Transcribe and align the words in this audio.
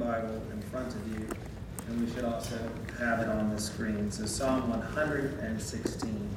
Bible 0.00 0.42
in 0.50 0.62
front 0.62 0.94
of 0.94 1.08
you, 1.08 1.28
and 1.86 2.00
we 2.00 2.10
should 2.10 2.24
also 2.24 2.58
have 2.98 3.20
it 3.20 3.28
on 3.28 3.50
the 3.50 3.60
screen. 3.60 4.10
So, 4.10 4.24
Psalm 4.24 4.70
116. 4.70 6.28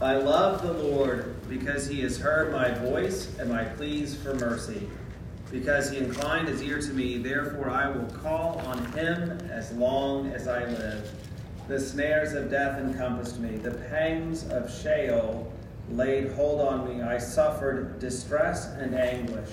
I 0.00 0.14
love 0.14 0.62
the 0.62 0.72
Lord 0.72 1.34
because 1.48 1.88
he 1.88 2.00
has 2.02 2.16
heard 2.16 2.52
my 2.52 2.70
voice 2.70 3.36
and 3.40 3.50
my 3.50 3.64
pleas 3.64 4.14
for 4.14 4.34
mercy. 4.34 4.88
Because 5.50 5.90
he 5.90 5.98
inclined 5.98 6.46
his 6.46 6.62
ear 6.62 6.80
to 6.80 6.92
me, 6.92 7.18
therefore 7.18 7.70
I 7.70 7.88
will 7.88 8.06
call 8.06 8.60
on 8.60 8.84
him 8.92 9.30
as 9.50 9.72
long 9.72 10.30
as 10.32 10.46
I 10.46 10.64
live. 10.64 11.10
The 11.66 11.80
snares 11.80 12.34
of 12.34 12.52
death 12.52 12.78
encompassed 12.78 13.40
me, 13.40 13.56
the 13.56 13.72
pangs 13.72 14.48
of 14.50 14.72
Sheol 14.72 15.52
laid 15.90 16.30
hold 16.32 16.60
on 16.60 16.88
me. 16.88 17.02
I 17.02 17.18
suffered 17.18 17.98
distress 17.98 18.66
and 18.74 18.94
anguish. 18.94 19.50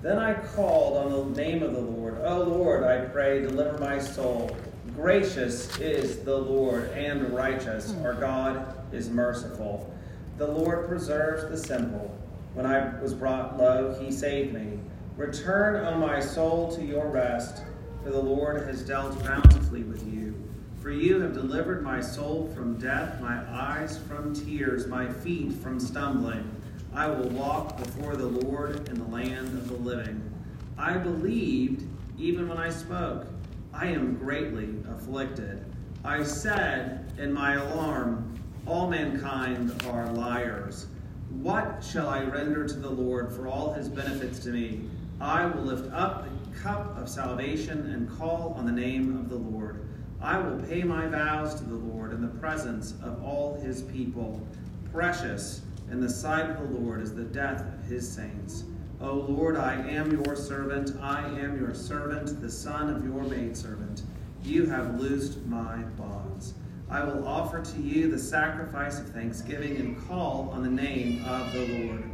Then 0.00 0.18
I 0.18 0.34
called 0.34 0.96
on 0.96 1.32
the 1.32 1.40
name 1.40 1.62
of 1.62 1.72
the 1.72 1.80
Lord. 1.80 2.20
O 2.22 2.42
Lord, 2.42 2.84
I 2.84 3.04
pray, 3.06 3.42
deliver 3.42 3.78
my 3.78 3.98
soul. 3.98 4.56
Gracious 4.94 5.76
is 5.78 6.20
the 6.20 6.36
Lord 6.36 6.90
and 6.92 7.32
righteous. 7.34 7.90
Hmm. 7.90 8.04
Our 8.04 8.14
God 8.14 8.94
is 8.94 9.10
merciful. 9.10 9.92
The 10.36 10.46
Lord 10.46 10.88
preserves 10.88 11.50
the 11.50 11.56
simple. 11.56 12.16
When 12.54 12.64
I 12.64 13.00
was 13.00 13.12
brought 13.12 13.58
low, 13.58 13.96
he 14.00 14.12
saved 14.12 14.54
me. 14.54 14.78
Return, 15.16 15.84
O 15.84 15.98
my 15.98 16.20
soul, 16.20 16.70
to 16.76 16.84
your 16.84 17.08
rest, 17.08 17.64
for 18.04 18.10
the 18.10 18.22
Lord 18.22 18.68
has 18.68 18.82
dealt 18.82 19.20
bountifully 19.24 19.82
with 19.82 20.06
you. 20.06 20.34
For 20.80 20.92
you 20.92 21.20
have 21.20 21.34
delivered 21.34 21.82
my 21.82 22.00
soul 22.00 22.48
from 22.54 22.78
death, 22.78 23.20
my 23.20 23.42
eyes 23.50 23.98
from 23.98 24.32
tears, 24.32 24.86
my 24.86 25.12
feet 25.12 25.52
from 25.54 25.80
stumbling. 25.80 26.48
I 26.98 27.06
will 27.06 27.28
walk 27.28 27.76
before 27.76 28.16
the 28.16 28.26
Lord 28.26 28.88
in 28.88 28.98
the 28.98 29.04
land 29.04 29.56
of 29.56 29.68
the 29.68 29.76
living. 29.76 30.20
I 30.76 30.96
believed 30.96 31.86
even 32.18 32.48
when 32.48 32.58
I 32.58 32.70
spoke. 32.70 33.28
I 33.72 33.86
am 33.86 34.16
greatly 34.16 34.74
afflicted. 34.90 35.64
I 36.04 36.24
said 36.24 37.12
in 37.16 37.32
my 37.32 37.54
alarm, 37.54 38.36
All 38.66 38.90
mankind 38.90 39.80
are 39.86 40.10
liars. 40.10 40.88
What 41.30 41.86
shall 41.88 42.08
I 42.08 42.24
render 42.24 42.66
to 42.66 42.74
the 42.74 42.90
Lord 42.90 43.32
for 43.32 43.46
all 43.46 43.72
his 43.74 43.88
benefits 43.88 44.40
to 44.40 44.48
me? 44.48 44.90
I 45.20 45.46
will 45.46 45.62
lift 45.62 45.92
up 45.92 46.24
the 46.24 46.58
cup 46.58 46.98
of 46.98 47.08
salvation 47.08 47.92
and 47.92 48.18
call 48.18 48.54
on 48.58 48.66
the 48.66 48.72
name 48.72 49.16
of 49.16 49.28
the 49.28 49.36
Lord. 49.36 49.86
I 50.20 50.36
will 50.36 50.60
pay 50.64 50.82
my 50.82 51.06
vows 51.06 51.54
to 51.60 51.62
the 51.62 51.76
Lord 51.76 52.12
in 52.12 52.22
the 52.22 52.40
presence 52.40 52.94
of 53.04 53.22
all 53.22 53.54
his 53.60 53.82
people. 53.82 54.44
Precious 54.92 55.60
in 55.90 56.00
the 56.00 56.08
sight 56.08 56.50
of 56.50 56.58
the 56.58 56.78
Lord 56.78 57.02
is 57.02 57.14
the 57.14 57.24
death 57.24 57.62
of 57.62 57.84
his 57.88 58.10
saints. 58.10 58.64
O 59.00 59.14
Lord, 59.14 59.56
I 59.56 59.74
am 59.74 60.10
your 60.10 60.36
servant. 60.36 60.92
I 61.00 61.26
am 61.40 61.58
your 61.60 61.74
servant, 61.74 62.40
the 62.40 62.50
son 62.50 62.94
of 62.94 63.04
your 63.04 63.22
maidservant. 63.22 64.02
You 64.42 64.66
have 64.66 65.00
loosed 65.00 65.44
my 65.46 65.76
bonds. 65.96 66.54
I 66.90 67.04
will 67.04 67.26
offer 67.26 67.62
to 67.62 67.80
you 67.80 68.10
the 68.10 68.18
sacrifice 68.18 68.98
of 68.98 69.10
thanksgiving 69.10 69.76
and 69.76 70.08
call 70.08 70.50
on 70.52 70.62
the 70.62 70.70
name 70.70 71.24
of 71.26 71.52
the 71.52 71.84
Lord. 71.84 72.04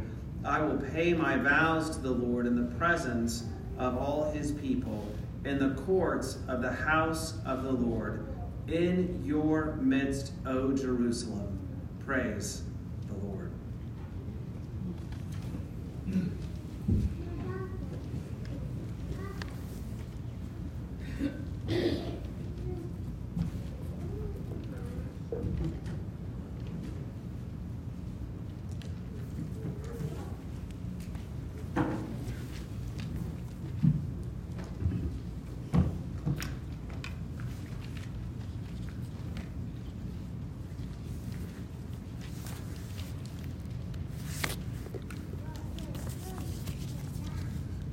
I 0.43 0.61
will 0.61 0.77
pay 0.77 1.13
my 1.13 1.37
vows 1.37 1.89
to 1.95 2.01
the 2.01 2.11
Lord 2.11 2.45
in 2.45 2.55
the 2.55 2.75
presence 2.75 3.45
of 3.77 3.97
all 3.97 4.31
his 4.31 4.51
people 4.51 5.05
in 5.45 5.59
the 5.59 5.79
courts 5.83 6.39
of 6.47 6.61
the 6.61 6.71
house 6.71 7.37
of 7.45 7.63
the 7.63 7.71
Lord, 7.71 8.25
in 8.67 9.21
your 9.23 9.75
midst, 9.79 10.33
O 10.45 10.73
Jerusalem. 10.73 11.59
Praise 12.03 12.63
the 13.07 13.13
Lord. 13.13 13.51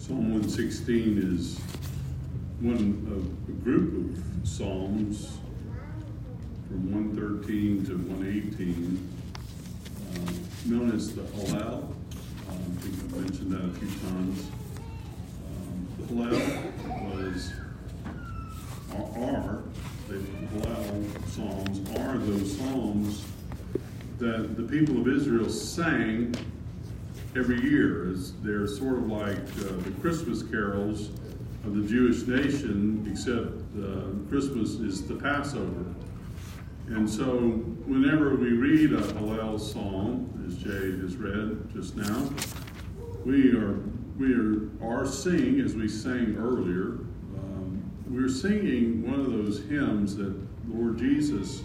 Psalm 0.02 0.32
116 0.32 1.18
is 1.36 1.60
one 2.58 2.74
of 3.06 3.48
a 3.48 3.52
group 3.62 4.16
of 4.16 4.48
psalms 4.48 5.38
from 6.66 6.92
113 6.92 7.86
to 7.86 7.96
118, 8.08 9.08
uh, 10.10 10.32
known 10.66 10.90
as 10.90 11.14
the 11.14 11.22
Hallel. 11.22 11.84
Um, 11.84 11.94
I 12.50 12.80
think 12.80 12.94
I've 12.98 13.16
mentioned 13.16 13.52
that 13.52 13.64
a 13.64 13.72
few 13.74 14.10
times. 14.10 14.50
Um, 15.46 15.86
the 16.00 16.04
Hallel 16.12 16.64
was, 17.14 17.52
are, 18.96 19.06
are 19.22 19.62
the 20.08 20.16
Hallel 20.16 21.28
psalms 21.28 21.78
are 21.90 22.18
those 22.18 22.58
psalms 22.58 23.24
that 24.18 24.56
the 24.56 24.64
people 24.64 25.00
of 25.00 25.06
Israel 25.06 25.48
sang 25.48 26.34
every 27.36 27.60
year. 27.62 28.12
They're 28.42 28.66
sort 28.66 28.98
of 28.98 29.06
like 29.08 29.38
uh, 29.38 29.76
the 29.84 29.92
Christmas 30.00 30.42
carols 30.42 31.10
of 31.64 31.76
the 31.76 31.88
Jewish 31.88 32.26
nation, 32.26 33.06
except 33.10 33.52
uh, 33.76 34.28
Christmas 34.28 34.72
is 34.72 35.06
the 35.06 35.14
Passover. 35.14 35.94
And 36.88 37.08
so, 37.08 37.38
whenever 37.86 38.34
we 38.34 38.50
read 38.50 38.92
a 38.92 39.00
Hallel 39.00 39.58
psalm, 39.58 40.44
as 40.46 40.56
Jade 40.56 41.00
has 41.00 41.16
read 41.16 41.72
just 41.72 41.96
now, 41.96 42.28
we 43.24 43.52
are 43.52 43.80
we 44.18 44.34
are, 44.34 44.68
are 44.82 45.06
singing 45.06 45.60
as 45.60 45.74
we 45.74 45.88
sang 45.88 46.36
earlier. 46.38 46.98
Um, 47.38 47.82
we're 48.08 48.28
singing 48.28 49.08
one 49.10 49.20
of 49.20 49.32
those 49.32 49.62
hymns 49.64 50.16
that 50.16 50.34
Lord 50.68 50.98
Jesus, 50.98 51.62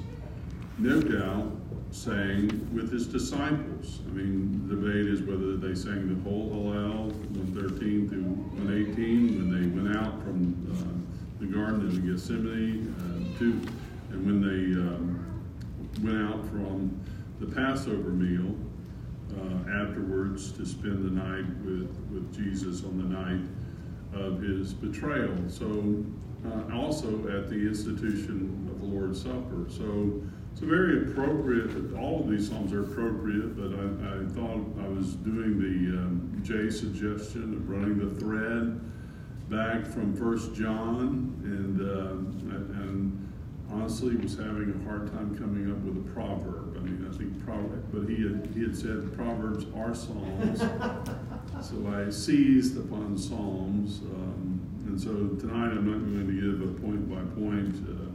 no 0.77 1.01
doubt, 1.01 1.51
sang 1.91 2.69
with 2.73 2.91
his 2.91 3.07
disciples. 3.07 3.99
I 4.07 4.11
mean, 4.11 4.67
the 4.67 4.75
debate 4.75 5.07
is 5.07 5.21
whether 5.21 5.57
they 5.57 5.73
sang 5.73 6.07
the 6.07 6.29
whole 6.29 6.49
Hallel, 6.49 7.11
113 7.35 8.09
through 8.09 8.23
118, 8.23 9.37
when 9.37 9.51
they 9.51 9.67
went 9.81 9.95
out 9.95 10.21
from 10.23 10.53
uh, 10.71 11.39
the 11.39 11.45
Garden 11.45 11.87
of 11.87 12.05
Gethsemane 12.05 12.93
uh, 12.97 13.39
to, 13.39 13.45
and 14.11 14.25
when 14.25 14.41
they 14.41 14.79
um, 14.79 15.27
went 16.01 16.21
out 16.29 16.45
from 16.49 16.99
the 17.39 17.47
Passover 17.47 18.09
meal 18.09 18.55
uh, 19.35 19.83
afterwards 19.83 20.51
to 20.53 20.65
spend 20.65 21.05
the 21.05 21.11
night 21.11 21.45
with, 21.63 21.95
with 22.11 22.35
Jesus 22.35 22.83
on 22.83 22.97
the 22.97 23.03
night 23.03 23.47
of 24.13 24.41
his 24.41 24.73
betrayal. 24.73 25.35
So, 25.47 26.03
uh, 26.45 26.75
also 26.75 27.07
at 27.27 27.49
the 27.49 27.55
institution 27.55 28.69
of 28.71 28.79
the 28.79 28.87
Lord's 28.87 29.21
Supper. 29.21 29.65
So, 29.69 30.21
it's 30.57 30.65
very 30.65 31.11
appropriate, 31.11 31.95
all 31.99 32.21
of 32.21 32.31
these 32.31 32.49
Psalms 32.49 32.73
are 32.73 32.81
appropriate, 32.81 33.55
but 33.55 33.77
I, 33.77 34.21
I 34.21 34.25
thought 34.33 34.65
I 34.83 34.87
was 34.87 35.13
doing 35.17 35.59
the 35.59 35.99
um, 35.99 36.41
J 36.41 36.71
suggestion 36.71 37.53
of 37.53 37.69
running 37.69 37.99
the 37.99 38.19
thread 38.19 38.81
back 39.51 39.85
from 39.85 40.15
First 40.15 40.55
John, 40.55 41.39
and, 41.43 41.79
uh, 41.79 42.81
and 42.81 43.31
honestly 43.71 44.15
was 44.15 44.35
having 44.35 44.73
a 44.81 44.89
hard 44.89 45.11
time 45.11 45.37
coming 45.37 45.71
up 45.71 45.77
with 45.83 45.95
a 45.95 46.09
proverb. 46.11 46.75
I 46.75 46.79
mean, 46.79 47.07
I 47.07 47.15
think 47.15 47.45
proverb, 47.45 47.85
but 47.93 48.09
he 48.09 48.23
had, 48.23 48.49
he 48.55 48.61
had 48.63 48.75
said 48.75 49.15
Proverbs 49.15 49.67
are 49.75 49.93
Psalms, 49.93 50.59
so 51.61 51.87
I 51.87 52.09
seized 52.09 52.79
upon 52.79 53.15
Psalms, 53.15 53.99
um, 53.99 54.59
and 54.87 54.99
so 54.99 55.11
tonight 55.39 55.77
I'm 55.77 55.85
not 55.85 55.99
going 55.99 56.25
to 56.25 56.33
give 56.33 56.67
a 56.67 56.81
point 56.81 57.07
by 57.07 57.21
point. 57.39 57.75
Uh, 57.87 58.06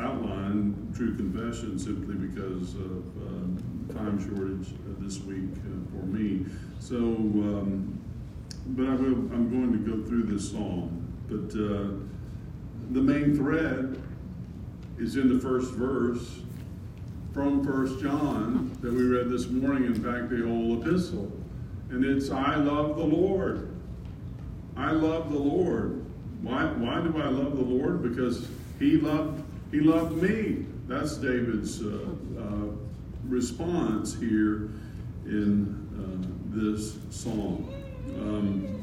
outline 0.00 0.92
true 0.94 1.14
confession 1.16 1.78
simply 1.78 2.14
because 2.14 2.74
of 2.74 3.06
um, 3.22 3.88
time 3.92 4.18
shortage 4.18 4.72
uh, 4.72 4.94
this 4.98 5.20
week 5.20 5.50
uh, 5.54 5.90
for 5.90 6.06
me. 6.06 6.46
So, 6.80 6.96
um, 6.96 7.98
but 8.68 8.86
I 8.86 8.94
will, 8.94 9.32
I'm 9.32 9.48
going 9.50 9.72
to 9.72 9.78
go 9.78 10.08
through 10.08 10.24
this 10.24 10.50
psalm. 10.50 11.02
But 11.28 11.54
uh, 11.58 12.04
the 12.90 13.00
main 13.00 13.36
thread 13.36 14.00
is 14.98 15.16
in 15.16 15.32
the 15.32 15.40
first 15.40 15.72
verse 15.72 16.40
from 17.32 17.64
First 17.64 18.00
John 18.00 18.76
that 18.80 18.92
we 18.92 19.02
read 19.02 19.28
this 19.28 19.48
morning. 19.48 19.84
In 19.84 19.94
fact, 19.94 20.30
the 20.30 20.46
whole 20.46 20.80
epistle, 20.80 21.30
and 21.90 22.04
it's 22.04 22.30
"I 22.30 22.56
love 22.56 22.96
the 22.96 23.04
Lord." 23.04 23.72
I 24.76 24.90
love 24.90 25.32
the 25.32 25.38
Lord. 25.38 26.04
Why? 26.42 26.64
Why 26.64 27.00
do 27.00 27.20
I 27.20 27.28
love 27.28 27.56
the 27.56 27.62
Lord? 27.62 28.02
Because 28.02 28.48
He 28.78 28.98
loved 28.98 29.42
he 29.70 29.80
loved 29.80 30.22
me. 30.22 30.64
That's 30.86 31.16
David's 31.16 31.82
uh, 31.82 32.08
uh, 32.38 32.72
response 33.24 34.14
here 34.14 34.70
in 35.24 35.88
uh, 35.98 36.56
this 36.56 36.96
psalm. 37.10 37.68
Um, 38.14 38.82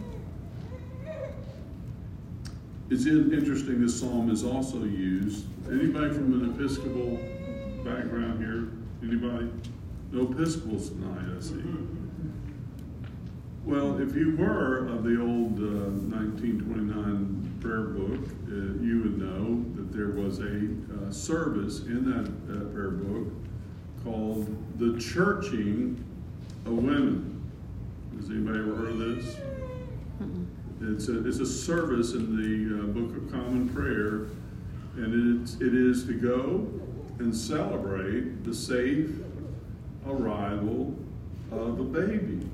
it's 2.90 3.06
interesting. 3.06 3.82
This 3.82 4.00
psalm 4.00 4.30
is 4.30 4.44
also 4.44 4.84
used. 4.84 5.46
Anybody 5.72 6.14
from 6.14 6.34
an 6.34 6.54
Episcopal 6.54 7.16
background 7.84 8.40
here? 8.40 8.70
Anybody? 9.02 9.50
No 10.12 10.32
Episcopals 10.32 10.90
tonight, 10.90 11.38
I 11.38 11.42
see. 11.42 11.64
Well, 13.66 13.98
if 14.02 14.14
you 14.14 14.36
were 14.36 14.88
of 14.90 15.06
the 15.06 15.22
old 15.22 15.58
uh, 15.58 15.90
1929 16.14 17.60
prayer 17.62 17.84
book, 17.86 18.20
uh, 18.48 18.84
you 18.84 19.02
would 19.04 19.18
know 19.18 19.64
there 19.94 20.08
was 20.10 20.40
a 20.40 20.44
uh, 20.44 21.12
service 21.12 21.82
in 21.82 22.04
that 22.06 22.28
uh, 22.52 22.66
prayer 22.74 22.90
book 22.90 23.32
called 24.04 24.48
the 24.80 25.00
Churching 25.00 26.04
of 26.66 26.74
Women. 26.74 27.42
Has 28.18 28.30
anybody 28.30 28.60
ever 28.60 28.76
heard 28.76 28.90
of 28.90 28.98
this? 28.98 29.38
It's 30.82 31.08
a, 31.10 31.28
it's 31.28 31.40
a 31.40 31.46
service 31.46 32.14
in 32.14 32.36
the 32.36 32.84
uh, 32.84 32.88
Book 32.88 33.16
of 33.16 33.32
Common 33.32 33.70
Prayer, 33.70 34.28
and 34.96 35.48
it 35.62 35.74
is 35.74 36.06
to 36.06 36.14
go 36.14 36.68
and 37.20 37.36
celebrate 37.36 38.44
the 38.44 38.54
safe 38.54 39.12
arrival 40.08 40.96
of 41.52 41.80
a 41.80 41.84
baby. 41.84 42.46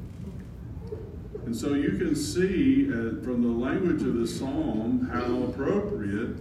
And 1.45 1.55
so 1.55 1.73
you 1.73 1.97
can 1.97 2.15
see 2.15 2.89
uh, 2.89 3.23
from 3.23 3.41
the 3.41 3.65
language 3.65 4.01
of 4.03 4.15
the 4.15 4.27
psalm 4.27 5.09
how 5.11 5.43
appropriate 5.43 6.35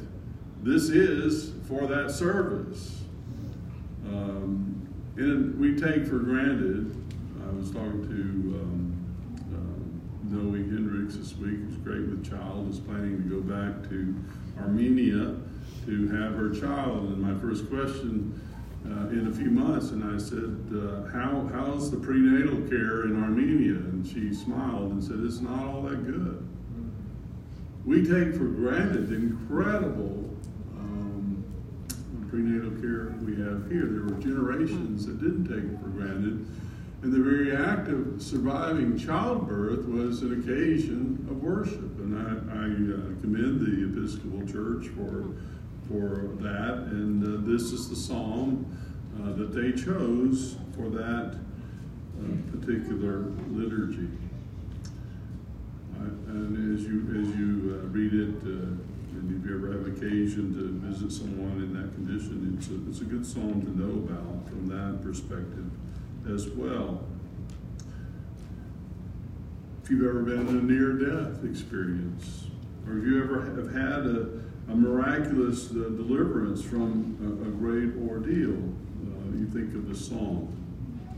this 0.63 0.89
is 0.89 1.53
for 1.67 1.87
that 1.87 2.11
service. 2.11 3.01
Um, 4.07 4.89
and 5.17 5.59
we 5.59 5.75
take 5.75 6.07
for 6.07 6.19
granted, 6.19 6.95
I 7.47 7.53
was 7.55 7.71
talking 7.71 8.07
to 8.07 8.61
um, 8.61 8.95
uh, 9.53 10.35
Noe 10.35 10.53
Hendricks 10.53 11.17
this 11.17 11.37
week, 11.37 11.59
who's 11.61 11.77
great 11.79 12.01
with 12.01 12.29
child, 12.29 12.71
is 12.71 12.81
planning 12.81 13.23
to 13.23 13.29
go 13.29 13.41
back 13.41 13.89
to 13.91 14.15
Armenia 14.61 15.37
to 15.87 16.09
have 16.09 16.35
her 16.35 16.51
child. 16.51 17.09
And 17.09 17.21
my 17.21 17.39
first 17.41 17.69
question 17.69 18.41
uh, 18.87 19.09
in 19.09 19.29
a 19.29 19.33
few 19.33 19.51
months, 19.51 19.91
and 19.91 20.05
I 20.05 20.19
said, 20.19 20.57
uh, 20.73 21.11
"How 21.11 21.49
how's 21.53 21.91
the 21.91 21.99
prenatal 21.99 22.61
care 22.69 23.05
in 23.05 23.23
Armenia?" 23.23 23.75
And 23.75 24.07
she 24.07 24.33
smiled 24.35 24.93
and 24.93 25.03
said, 25.03 25.21
"It's 25.21 25.41
not 25.41 25.67
all 25.67 25.83
that 25.83 26.07
good." 26.07 26.47
We 27.85 28.03
take 28.03 28.35
for 28.35 28.45
granted 28.45 29.09
the 29.09 29.17
incredible 29.17 30.28
prenatal 32.39 32.71
care 32.81 33.15
we 33.25 33.35
have 33.43 33.69
here. 33.69 33.87
There 33.87 34.05
were 34.05 34.23
generations 34.23 35.07
that 35.07 35.21
didn't 35.21 35.49
take 35.49 35.65
it 35.65 35.81
for 35.83 35.89
granted, 35.89 36.47
and 37.03 37.13
the 37.13 37.19
very 37.19 37.55
act 37.57 37.89
of 37.89 38.23
surviving 38.23 38.97
childbirth 38.97 39.85
was 39.87 40.23
an 40.23 40.41
occasion 40.41 41.27
of 41.29 41.43
worship. 41.43 41.99
And 41.99 42.17
I, 42.17 42.31
I 42.31 42.65
uh, 42.65 43.21
commend 43.21 43.61
the 43.61 43.91
Episcopal 43.91 44.47
Church 44.47 44.87
for 44.95 45.35
for 45.89 46.29
that. 46.43 46.87
And 46.93 47.25
uh, 47.25 47.51
this 47.51 47.73
is 47.73 47.89
the 47.89 47.97
psalm 47.97 48.67
uh, 49.21 49.33
that 49.33 49.53
they 49.53 49.73
chose 49.73 50.57
for 50.77 50.89
that 50.91 51.35
uh, 51.35 52.57
particular 52.57 53.33
liturgy. 53.49 54.09
and 55.99 56.79
as 56.79 56.85
you 56.85 57.01
as 57.21 57.37
you 57.37 57.81
uh, 57.83 57.89
read 57.89 58.15
it, 58.15 58.37
uh, 58.47 58.98
if 59.31 59.49
you 59.49 59.57
ever 59.57 59.73
have 59.73 59.87
occasion 59.87 60.55
to 60.55 60.87
visit 60.89 61.13
someone 61.13 61.63
in 61.63 61.73
that 61.75 61.95
condition, 61.95 62.57
it's 62.59 62.69
a, 62.69 62.89
it's 62.89 63.01
a 63.01 63.05
good 63.05 63.27
psalm 63.27 63.63
to 63.63 63.71
know 63.79 63.99
about 64.07 64.49
from 64.49 64.67
that 64.69 65.03
perspective 65.03 65.71
as 66.29 66.49
well. 66.49 67.05
If 69.83 69.91
you've 69.91 70.09
ever 70.09 70.23
been 70.23 70.49
in 70.49 70.59
a 70.59 70.63
near-death 70.63 71.45
experience, 71.45 72.47
or 72.87 72.99
if 72.99 73.05
you 73.05 73.23
ever 73.23 73.43
have 73.43 73.73
had 73.73 74.07
a 74.07 74.49
a 74.69 74.75
miraculous 74.75 75.71
uh, 75.71 75.75
deliverance 75.75 76.63
from 76.63 77.17
a, 77.23 77.49
a 77.49 77.51
great 77.53 77.97
ordeal. 78.09 78.53
Uh, 78.53 79.37
you 79.39 79.47
think 79.47 79.75
of 79.75 79.89
the 79.89 79.97
psalm. 79.97 80.55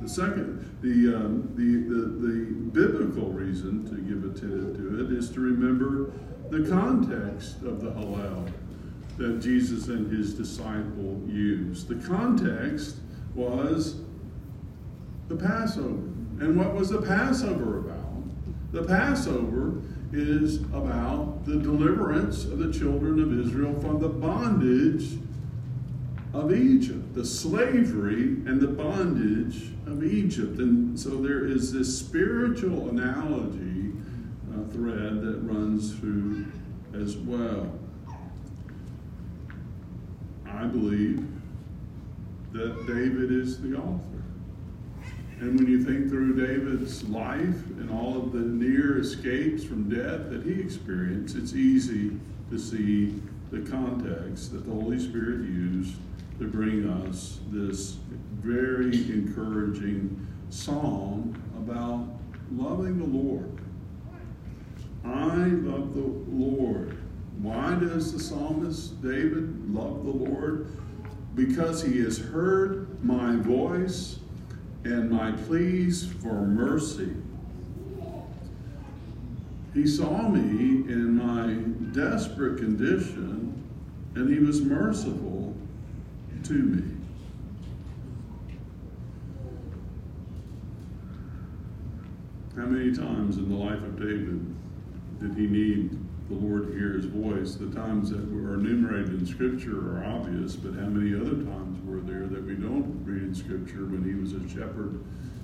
The 0.01 0.09
second, 0.09 0.79
the, 0.83 1.15
um, 1.15 1.53
the, 1.57 1.77
the, 1.93 2.29
the 2.29 2.45
biblical 2.71 3.31
reason 3.31 3.85
to 3.91 3.97
give 4.01 4.25
attention 4.25 4.75
to 4.77 5.05
it 5.05 5.19
is 5.19 5.31
to 5.33 5.41
remember 5.41 6.13
the 6.51 6.69
context 6.69 7.63
of 7.63 7.81
the 7.81 7.91
Hallel 7.93 8.53
that 9.17 9.41
Jesus 9.41 9.89
and 9.89 10.11
his 10.11 10.35
disciple 10.35 11.21
used. 11.29 11.89
The 11.89 12.07
context 12.09 12.97
was 13.35 14.01
the 15.29 15.37
Passover. 15.37 16.09
And 16.41 16.57
what 16.57 16.75
was 16.75 16.89
the 16.89 17.03
Passover 17.03 17.79
about? 17.79 18.73
The 18.73 18.83
Passover 18.83 19.81
is 20.13 20.57
about 20.57 21.45
the 21.45 21.57
deliverance 21.57 22.45
of 22.45 22.59
the 22.59 22.73
children 22.73 23.23
of 23.23 23.47
Israel 23.47 23.79
from 23.81 24.01
the 24.01 24.09
bondage 24.09 25.19
of 26.33 26.53
Egypt, 26.53 27.15
the 27.15 27.25
slavery 27.25 28.23
and 28.47 28.61
the 28.61 28.69
bondage 28.69 29.71
of 29.87 30.03
Egypt. 30.03 30.59
And 30.59 30.99
so 30.99 31.11
there 31.11 31.45
is 31.45 31.73
this 31.73 31.97
spiritual 31.97 32.89
analogy 32.89 33.70
runs 35.81 35.99
through 35.99 36.47
as 36.95 37.17
well. 37.17 37.71
I 40.47 40.65
believe 40.65 41.27
that 42.53 42.87
David 42.87 43.33
is 43.33 43.61
the 43.61 43.77
author. 43.77 44.03
And 45.41 45.59
when 45.59 45.67
you 45.67 45.83
think 45.83 46.11
through 46.11 46.37
David's 46.37 47.03
life 47.05 47.67
and 47.79 47.91
all 47.91 48.19
of 48.19 48.33
the 48.33 48.41
near 48.41 49.01
escapes 49.01 49.65
from 49.65 49.89
death 49.89 50.29
that 50.31 50.43
he 50.45 50.61
experienced, 50.61 51.37
it's 51.37 51.55
easy 51.55 52.19
to 52.51 52.59
see 52.59 53.15
the 53.51 53.61
context 53.61 54.53
that 54.53 54.67
the 54.67 54.73
Holy 54.73 54.99
Spirit 54.99 55.47
used 55.47 55.95
to 56.41 56.47
bring 56.47 56.87
us 57.07 57.41
this 57.51 57.97
very 58.35 58.95
encouraging 59.11 60.27
psalm 60.51 61.43
about 61.57 62.07
loving 62.53 62.99
the 62.99 63.05
Lord. 63.05 63.61
I 65.05 65.47
love 65.47 65.95
the 65.95 66.01
Lord. 66.01 66.99
Why 67.41 67.75
does 67.75 68.13
the 68.13 68.21
psalmist 68.21 69.03
David 69.03 69.73
love 69.75 70.05
the 70.05 70.11
Lord? 70.11 70.67
Because 71.35 71.83
he 71.83 72.01
has 72.03 72.19
heard 72.19 73.03
my 73.03 73.37
voice 73.37 74.19
and 74.85 75.11
my 75.11 75.33
pleas 75.33 76.13
for 76.23 76.47
mercy. 76.47 77.15
He 79.73 79.87
saw 79.87 80.29
me 80.29 80.91
in 80.91 81.17
my 81.17 81.55
desperate 81.93 82.59
condition, 82.59 83.63
and 84.15 84.29
he 84.29 84.41
was 84.41 84.61
merciful 84.63 85.55
to 86.45 86.53
me. 86.53 86.97
How 92.57 92.67
many 92.67 92.95
times 92.95 93.37
in 93.39 93.49
the 93.49 93.57
life 93.57 93.83
of 93.83 93.99
David 93.99 94.55
did 95.21 95.35
he 95.37 95.47
need 95.47 95.99
the 96.29 96.35
Lord 96.35 96.69
to 96.69 96.73
hear 96.73 96.93
his 96.95 97.07
voice? 97.07 97.57
The 97.57 97.71
times 97.71 98.11
that 98.11 98.31
were 98.33 98.55
enumerated 98.55 99.21
in 99.21 99.27
Scripture 99.27 99.97
are 99.97 100.05
obvious, 100.05 100.57
but 100.57 100.75
how 100.75 100.87
many 100.87 101.15
other 101.15 101.43
times 101.45 101.79
were 101.85 102.01
there 102.01 102.27
that 102.27 102.45
we 102.45 102.55
don't 102.55 103.03
read 103.05 103.23
in 103.23 103.35
Scripture 103.35 103.85
when 103.85 104.05
he 104.05 104.15
was 104.15 104.33
a 104.33 104.49
shepherd 104.49 105.03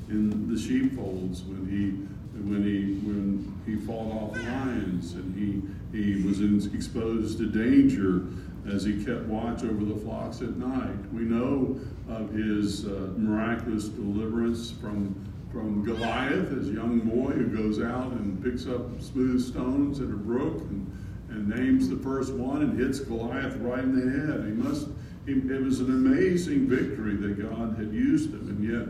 in 0.09 0.53
the 0.53 0.59
sheepfolds, 0.59 1.43
when 1.43 1.69
he 1.69 2.07
when 2.43 2.63
he 2.63 2.95
when 3.07 3.61
he 3.65 3.77
fought 3.77 4.13
off 4.13 4.37
lions 4.37 5.15
and 5.15 5.35
he 5.35 5.63
he 5.97 6.23
was 6.23 6.41
in, 6.41 6.71
exposed 6.75 7.39
to 7.39 7.47
danger 7.47 8.27
as 8.71 8.85
he 8.85 9.05
kept 9.05 9.23
watch 9.23 9.63
over 9.63 9.85
the 9.85 9.97
flocks 9.97 10.41
at 10.43 10.57
night. 10.57 10.97
We 11.13 11.23
know 11.23 11.81
of 12.09 12.31
his 12.33 12.87
uh, 12.87 13.13
miraculous 13.17 13.89
deliverance 13.89 14.71
from 14.71 15.15
from 15.57 15.83
Goliath, 15.83 16.51
his 16.51 16.69
young 16.69 17.01
boy 17.01 17.33
who 17.33 17.47
goes 17.47 17.81
out 17.81 18.13
and 18.13 18.43
picks 18.45 18.67
up 18.67 19.01
smooth 19.01 19.43
stones 19.43 20.01
at 20.01 20.09
a 20.09 20.17
brook 20.17 20.61
and, 20.61 20.87
and 21.31 21.49
names 21.49 21.89
the 21.89 21.97
first 21.97 22.35
one 22.35 22.61
and 22.61 22.79
hits 22.79 23.01
Goliath 23.01 23.57
right 23.57 23.83
in 23.83 23.95
the 23.95 24.33
head. 24.33 24.45
He 24.45 24.53
must 24.53 24.89
it 25.27 25.65
was 25.65 25.81
an 25.81 25.87
amazing 25.87 26.69
victory 26.69 27.17
that 27.17 27.41
God 27.43 27.77
had 27.79 27.93
used 27.93 28.31
him, 28.31 28.49
and 28.49 28.63
yet, 28.63 28.87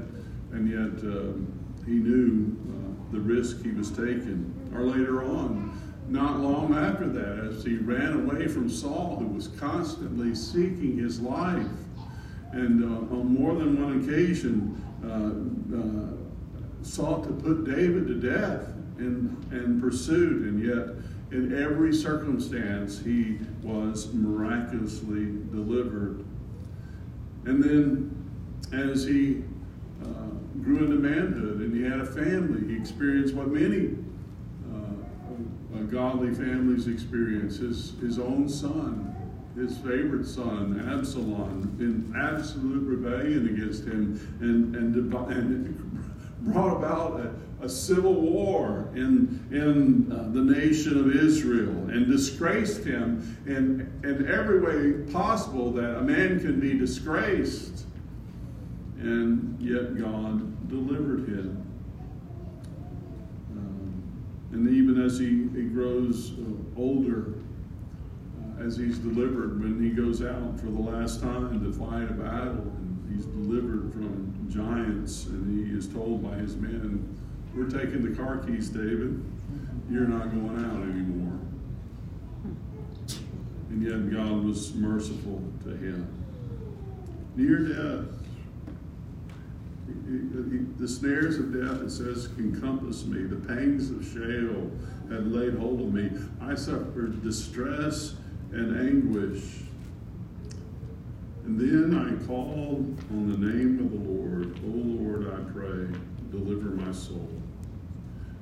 and 0.53 0.69
yet 0.69 1.11
um, 1.11 1.47
he 1.87 1.93
knew 1.93 2.55
uh, 2.69 3.13
the 3.13 3.21
risk 3.21 3.63
he 3.63 3.71
was 3.71 3.89
taking. 3.91 4.53
Or 4.75 4.83
later 4.83 5.23
on, 5.23 5.81
not 6.09 6.41
long 6.41 6.75
after 6.75 7.09
that, 7.09 7.45
as 7.45 7.65
he 7.65 7.77
ran 7.77 8.13
away 8.13 8.49
from 8.49 8.69
Saul, 8.69 9.17
who 9.17 9.29
was 9.29 9.49
constantly 9.49 10.35
seeking 10.35 10.99
his 10.99 11.21
life, 11.21 11.65
and 12.53 12.85
uh, 12.85 13.15
on 13.15 13.33
more 13.33 13.55
than 13.55 13.83
one 13.83 14.03
occasion 14.03 14.83
uh, 15.03 15.79
uh 15.79 16.17
sought 16.87 17.25
to 17.25 17.33
put 17.33 17.65
David 17.65 18.07
to 18.07 18.15
death 18.15 18.69
in, 18.99 19.37
in 19.51 19.81
pursuit, 19.81 20.43
and 20.43 20.63
yet 20.63 20.97
in 21.33 21.61
every 21.61 21.93
circumstance, 21.93 23.01
he 23.01 23.39
was 23.63 24.13
miraculously 24.13 25.27
delivered. 25.51 26.25
And 27.45 27.63
then, 27.63 28.13
as 28.73 29.05
he 29.05 29.43
uh, 30.03 30.61
grew 30.63 30.79
into 30.79 30.97
manhood 30.97 31.61
and 31.61 31.75
he 31.75 31.83
had 31.83 32.01
a 32.01 32.07
family, 32.07 32.69
he 32.73 32.77
experienced 32.77 33.35
what 33.35 33.49
many 33.49 33.97
uh, 34.73 35.83
godly 35.91 36.33
families 36.33 36.87
experience. 36.87 37.57
His, 37.59 37.95
his 38.01 38.19
own 38.19 38.49
son, 38.49 39.15
his 39.57 39.77
favorite 39.79 40.27
son, 40.27 40.89
Absalom, 40.93 41.77
in 41.81 42.15
absolute 42.17 42.87
rebellion 42.87 43.49
against 43.49 43.85
him 43.85 44.21
and, 44.41 44.77
and, 44.77 44.95
and 45.31 45.86
brought 46.47 46.77
about 46.77 47.21
a, 47.21 47.65
a 47.65 47.69
civil 47.69 48.15
war 48.15 48.89
in, 48.95 49.47
in 49.51 50.13
uh, 50.13 50.29
the 50.33 50.41
nation 50.41 50.99
of 50.99 51.15
Israel 51.15 51.71
and 51.91 52.07
disgraced 52.07 52.85
him 52.85 53.37
in, 53.47 53.93
in 54.05 54.31
every 54.31 54.61
way 54.61 55.11
possible 55.13 55.71
that 55.73 55.99
a 55.99 56.03
man 56.03 56.41
can 56.41 56.61
be 56.61 56.79
disgraced. 56.79 57.85
And 58.99 59.61
yet 59.61 59.99
God 59.99 60.69
delivered 60.69 61.29
him. 61.29 61.67
And 64.57 64.71
even 64.71 65.03
as 65.03 65.19
he, 65.19 65.49
he 65.55 65.69
grows 65.69 66.33
uh, 66.33 66.81
older, 66.81 67.35
uh, 68.59 68.65
as 68.65 68.79
he's 68.79 68.99
delivered, 68.99 69.61
when 69.61 69.79
he 69.83 69.91
goes 69.91 70.23
out 70.23 70.59
for 70.59 70.67
the 70.67 70.81
last 70.81 71.21
time 71.21 71.63
to 71.63 71.73
fight 71.79 72.11
a 72.11 72.15
battle, 72.15 72.63
and 72.63 73.15
he's 73.15 73.27
delivered 73.27 73.93
from 73.93 74.37
giants, 74.57 75.27
and 75.27 75.67
he 75.67 75.77
is 75.77 75.89
told 75.89 76.23
by 76.23 76.37
his 76.37 76.57
men, 76.57 77.17
We're 77.55 77.69
taking 77.69 78.03
the 78.03 78.17
car 78.17 78.39
keys, 78.39 78.69
David. 78.69 79.23
You're 79.91 80.09
not 80.09 80.31
going 80.31 80.65
out 80.65 80.83
anymore. 80.83 81.39
And 83.71 83.83
yet 83.83 84.11
God 84.11 84.45
was 84.45 84.75
merciful 84.75 85.43
to 85.65 85.71
him. 85.71 86.09
Near 87.37 87.59
death, 87.59 88.17
the 90.79 90.89
snares 90.89 91.39
of 91.39 91.53
death, 91.53 91.83
it 91.83 91.91
says, 91.91 92.29
encompass 92.39 93.05
me. 93.05 93.23
The 93.25 93.37
pangs 93.37 93.91
of 93.91 94.05
Sheol 94.05 94.71
had 95.11 95.31
laid 95.31 95.55
hold 95.55 95.81
of 95.81 95.93
me. 95.93 96.11
I 96.41 96.55
suffered 96.55 97.23
distress 97.23 98.15
and 98.53 98.77
anguish. 98.77 99.66
And 101.47 101.61
then 101.61 101.97
I 101.97 102.27
called 102.27 102.99
on 103.13 103.31
the 103.31 103.39
name 103.39 103.79
of 103.79 103.93
the 103.93 104.11
Lord. 104.11 104.59
O 104.65 104.69
Lord, 104.69 105.33
I 105.33 105.53
pray, 105.53 105.87
deliver 106.33 106.71
my 106.71 106.91
soul. 106.91 107.31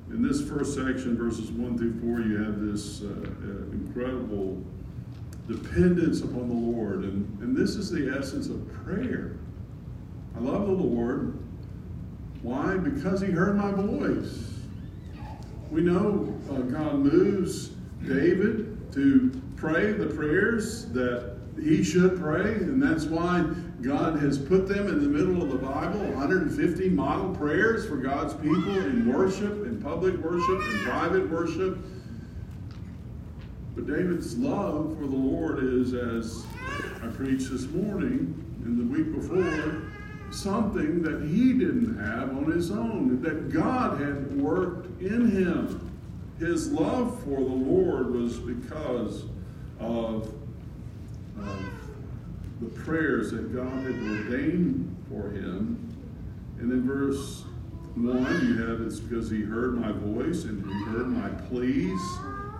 In 0.09 0.23
this 0.23 0.41
first 0.49 0.73
section, 0.73 1.15
verses 1.15 1.51
1 1.51 1.77
through 1.77 1.99
4, 2.01 2.21
you 2.21 2.43
have 2.43 2.59
this 2.61 3.03
uh, 3.03 3.05
uh, 3.05 3.71
incredible 3.71 4.59
dependence 5.47 6.21
upon 6.21 6.47
the 6.47 6.55
Lord. 6.55 7.03
And, 7.03 7.39
and 7.41 7.55
this 7.55 7.75
is 7.75 7.91
the 7.91 8.17
essence 8.17 8.47
of 8.47 8.67
prayer. 8.73 9.37
I 10.35 10.39
love 10.39 10.65
the 10.65 10.73
Lord. 10.73 11.37
Why? 12.41 12.75
Because 12.75 13.21
he 13.21 13.29
heard 13.29 13.55
my 13.55 13.71
voice. 13.71 14.51
We 15.69 15.81
know 15.81 16.35
uh, 16.49 16.61
God 16.61 16.95
moves 16.95 17.69
David 18.07 18.91
to 18.93 19.41
pray 19.57 19.91
the 19.91 20.07
prayers 20.07 20.87
that 20.87 21.34
he 21.61 21.83
should 21.83 22.19
pray, 22.19 22.55
and 22.55 22.81
that's 22.81 23.05
why 23.05 23.45
God 23.81 24.19
has 24.19 24.37
put 24.37 24.67
them 24.67 24.87
in 24.87 25.01
the 25.01 25.09
middle 25.09 25.41
of 25.41 25.49
the 25.49 25.57
Bible 25.57 25.99
150 25.99 26.89
model 26.89 27.35
prayers 27.35 27.87
for 27.87 27.97
God's 27.97 28.33
people 28.33 28.77
in 28.79 29.11
worship, 29.11 29.65
in 29.65 29.81
public 29.81 30.17
worship, 30.17 30.61
in 30.73 30.79
private 30.79 31.29
worship. 31.29 31.77
But 33.75 33.87
David's 33.87 34.37
love 34.37 34.97
for 34.97 35.05
the 35.05 35.15
Lord 35.15 35.63
is, 35.63 35.93
as 35.93 36.45
I 37.03 37.07
preached 37.07 37.51
this 37.51 37.67
morning 37.67 38.41
and 38.63 38.79
the 38.79 38.93
week 38.93 39.13
before, 39.13 39.83
something 40.31 41.01
that 41.03 41.21
he 41.21 41.53
didn't 41.53 41.97
have 41.97 42.29
on 42.29 42.51
his 42.51 42.71
own, 42.71 43.21
that 43.21 43.49
God 43.49 43.99
had 43.99 44.39
worked 44.41 45.01
in 45.01 45.29
him. 45.29 45.91
His 46.39 46.71
love 46.71 47.21
for 47.23 47.37
the 47.37 47.39
Lord 47.39 48.11
was 48.11 48.37
because 48.39 49.25
of, 49.79 50.33
of 51.39 51.65
the 52.61 52.67
prayers 52.81 53.31
that 53.31 53.53
God 53.53 53.71
had 53.83 53.95
ordained 53.95 54.95
for 55.09 55.29
him. 55.31 55.81
And 56.59 56.71
then 56.71 56.87
verse 56.87 57.43
1, 57.95 58.47
you 58.47 58.65
have 58.65 58.81
it's 58.81 58.99
because 58.99 59.29
he 59.29 59.41
heard 59.41 59.79
my 59.79 59.91
voice 59.91 60.43
and 60.43 60.65
he 60.65 60.83
heard 60.85 61.07
my 61.07 61.29
pleas 61.47 61.99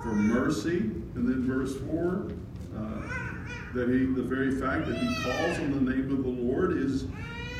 for 0.03 0.13
mercy. 0.13 0.77
And 1.15 1.27
then 1.27 1.43
verse 1.45 1.77
4, 1.89 2.31
uh, 2.75 3.01
that 3.73 3.89
he, 3.89 4.05
the 4.05 4.23
very 4.23 4.59
fact 4.59 4.87
that 4.87 4.97
he 4.97 5.23
calls 5.23 5.59
on 5.59 5.85
the 5.85 5.91
name 5.91 6.11
of 6.11 6.23
the 6.23 6.29
Lord 6.29 6.77
is 6.77 7.05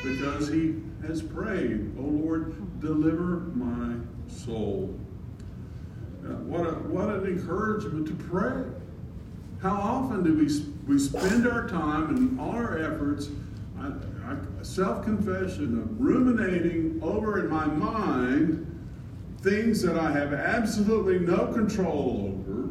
because 0.02 0.48
he 0.48 0.76
has 1.06 1.22
prayed, 1.22 1.92
Oh 1.98 2.02
Lord, 2.02 2.80
deliver 2.80 3.40
my 3.54 3.96
soul. 4.28 4.98
Uh, 6.24 6.34
what, 6.44 6.66
a, 6.66 6.72
what 6.72 7.08
an 7.08 7.26
encouragement 7.26 8.06
to 8.08 8.14
pray. 8.24 8.64
How 9.66 9.80
often 9.80 10.22
do 10.22 10.32
we, 10.32 10.46
we 10.86 10.96
spend 10.96 11.44
our 11.44 11.68
time 11.68 12.10
and 12.10 12.38
all 12.38 12.52
our 12.52 12.78
efforts, 12.78 13.30
self 14.62 15.04
confession 15.04 15.80
of 15.80 16.00
ruminating 16.00 17.00
over 17.02 17.40
in 17.40 17.50
my 17.50 17.66
mind 17.66 18.62
things 19.40 19.82
that 19.82 19.98
I 19.98 20.12
have 20.12 20.32
absolutely 20.32 21.18
no 21.18 21.48
control 21.48 22.32
over, 22.46 22.68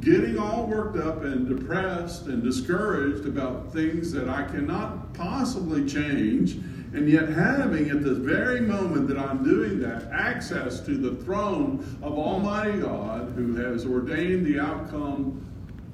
getting 0.00 0.38
all 0.38 0.66
worked 0.66 0.96
up 0.96 1.24
and 1.24 1.46
depressed 1.46 2.24
and 2.24 2.42
discouraged 2.42 3.26
about 3.26 3.70
things 3.70 4.12
that 4.12 4.30
I 4.30 4.44
cannot 4.44 5.12
possibly 5.12 5.86
change, 5.86 6.54
and 6.94 7.06
yet 7.06 7.28
having 7.28 7.90
at 7.90 8.02
the 8.02 8.14
very 8.14 8.62
moment 8.62 9.08
that 9.08 9.18
I'm 9.18 9.44
doing 9.44 9.78
that 9.80 10.10
access 10.10 10.80
to 10.86 10.96
the 10.96 11.22
throne 11.22 11.98
of 12.02 12.18
Almighty 12.18 12.78
God 12.78 13.34
who 13.36 13.56
has 13.56 13.84
ordained 13.84 14.46
the 14.46 14.58
outcome 14.58 15.51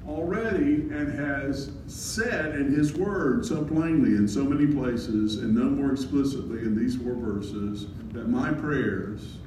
already 0.09 0.89
and 0.91 1.13
has 1.17 1.71
said 1.87 2.55
in 2.55 2.73
His 2.73 2.93
Word 2.93 3.45
so 3.45 3.63
plainly 3.63 4.15
in 4.15 4.27
so 4.27 4.43
many 4.43 4.65
places 4.73 5.37
and 5.37 5.53
no 5.53 5.65
more 5.65 5.91
explicitly 5.91 6.59
in 6.61 6.75
these 6.75 6.95
four 6.95 7.13
verses 7.13 7.87
that 8.13 8.27
my 8.27 8.51
prayers 8.51 9.37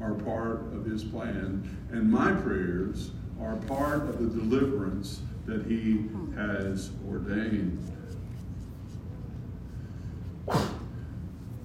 are 0.00 0.14
part 0.14 0.72
of 0.74 0.84
His 0.84 1.04
plan 1.04 1.76
and 1.92 2.10
my 2.10 2.32
prayers 2.32 3.12
are 3.40 3.56
part 3.56 4.02
of 4.08 4.18
the 4.18 4.40
deliverance 4.40 5.20
that 5.46 5.64
He 5.66 6.04
has 6.34 6.90
ordained. 7.08 7.90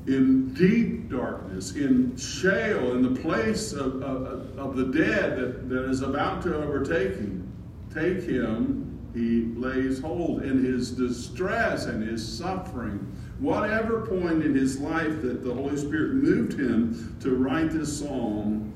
In 0.08 0.54
deep 0.54 1.10
darkness, 1.10 1.76
in 1.76 2.16
Sheol, 2.18 2.94
in 2.94 3.14
the 3.14 3.20
place 3.22 3.74
of, 3.74 4.02
of, 4.02 4.58
of 4.58 4.76
the 4.76 4.86
dead 4.86 5.38
that, 5.38 5.70
that 5.70 5.86
is 5.86 6.02
about 6.02 6.42
to 6.44 6.56
overtake 6.56 7.16
him, 7.16 7.50
take 7.94 8.24
him, 8.24 9.00
he 9.14 9.46
lays 9.60 10.00
hold 10.00 10.44
in 10.44 10.64
his 10.64 10.92
distress 10.92 11.86
and 11.86 12.08
his 12.08 12.26
suffering. 12.26 13.00
Whatever 13.40 14.06
point 14.06 14.44
in 14.44 14.54
his 14.54 14.80
life 14.80 15.22
that 15.22 15.44
the 15.44 15.54
Holy 15.54 15.78
Spirit 15.78 16.14
moved 16.14 16.54
him 16.54 17.18
to 17.22 17.36
write 17.36 17.72
this 17.72 18.00
psalm, 18.00 18.74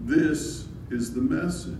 this 0.00 0.68
is 0.90 1.12
the 1.12 1.20
message. 1.20 1.74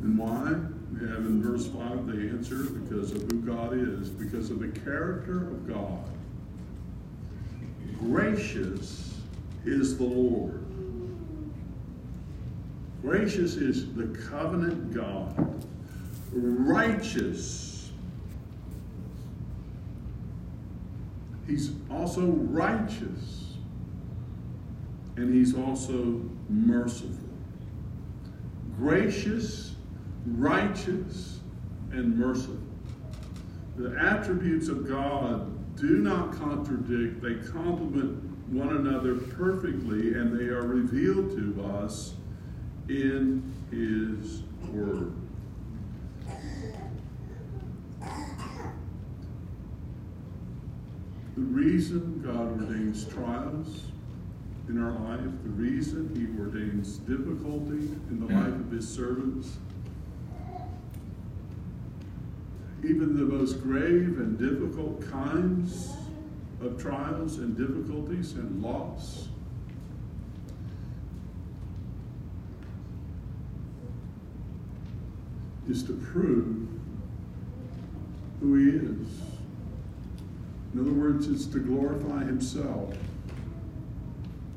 And 0.00 0.18
why? 0.18 0.54
We 0.92 1.08
have 1.08 1.18
in 1.18 1.42
verse 1.42 1.66
5 1.66 2.06
the 2.06 2.28
answer 2.30 2.64
because 2.64 3.12
of 3.12 3.22
who 3.30 3.40
God 3.40 3.74
is, 3.74 4.10
because 4.10 4.50
of 4.50 4.60
the 4.60 4.68
character 4.80 5.48
of 5.48 5.68
God. 5.68 6.04
Gracious 7.98 9.14
is 9.64 9.96
the 9.96 10.04
Lord. 10.04 10.59
Gracious 13.02 13.54
is 13.56 13.92
the 13.94 14.06
covenant 14.28 14.94
God. 14.94 15.64
Righteous. 16.32 17.90
He's 21.46 21.72
also 21.90 22.26
righteous. 22.26 23.54
And 25.16 25.34
he's 25.34 25.56
also 25.56 26.22
merciful. 26.48 27.16
Gracious 28.76 29.70
righteous, 30.26 31.40
and 31.92 32.16
merciful. 32.18 32.58
The 33.76 33.96
attributes 33.98 34.68
of 34.68 34.88
God 34.88 35.56
do 35.76 35.98
not 35.98 36.32
contradict, 36.36 37.22
they 37.22 37.34
complement 37.50 38.22
one 38.50 38.76
another 38.76 39.14
perfectly, 39.14 40.14
and 40.14 40.38
they 40.38 40.46
are 40.46 40.66
revealed 40.66 41.30
to 41.36 41.64
us 41.64 42.14
in 42.90 43.54
His 43.70 44.42
Word. 44.72 45.12
The 51.36 51.46
reason 51.46 52.20
God 52.24 52.60
ordains 52.60 53.06
trials 53.06 53.84
in 54.68 54.82
our 54.82 54.90
life, 54.90 55.20
the 55.44 55.50
reason 55.50 56.10
He 56.16 56.42
ordains 56.42 56.98
difficulty 56.98 57.96
in 58.10 58.26
the 58.26 58.34
life 58.34 58.54
of 58.54 58.70
His 58.72 58.88
servants, 58.88 59.58
even 62.82 63.16
the 63.16 63.24
most 63.24 63.62
grave 63.62 64.18
and 64.18 64.38
difficult 64.38 65.08
kinds 65.10 65.92
of 66.60 66.80
trials 66.80 67.38
and 67.38 67.56
difficulties 67.56 68.32
and 68.32 68.62
loss. 68.62 69.29
Is 75.70 75.84
to 75.84 75.92
prove 75.92 76.66
who 78.40 78.56
he 78.56 78.70
is. 78.70 79.08
In 80.74 80.80
other 80.80 80.90
words, 80.90 81.28
it's 81.28 81.46
to 81.46 81.60
glorify 81.60 82.24
himself, 82.24 82.92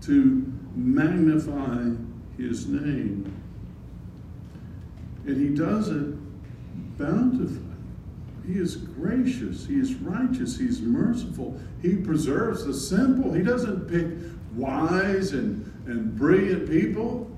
to 0.01 0.51
magnify 0.75 1.91
his 2.35 2.65
name. 2.65 3.31
And 5.27 5.37
he 5.37 5.49
does 5.49 5.89
it 5.89 6.15
bountifully. 6.97 7.61
He 8.47 8.53
is 8.53 8.75
gracious. 8.75 9.67
He 9.67 9.75
is 9.75 9.93
righteous. 9.93 10.57
He's 10.57 10.81
merciful. 10.81 11.59
He 11.83 11.95
preserves 11.95 12.65
the 12.65 12.73
simple. 12.73 13.31
He 13.31 13.43
doesn't 13.43 13.87
pick 13.87 14.17
wise 14.55 15.33
and, 15.33 15.63
and 15.85 16.15
brilliant 16.15 16.67
people. 16.67 17.29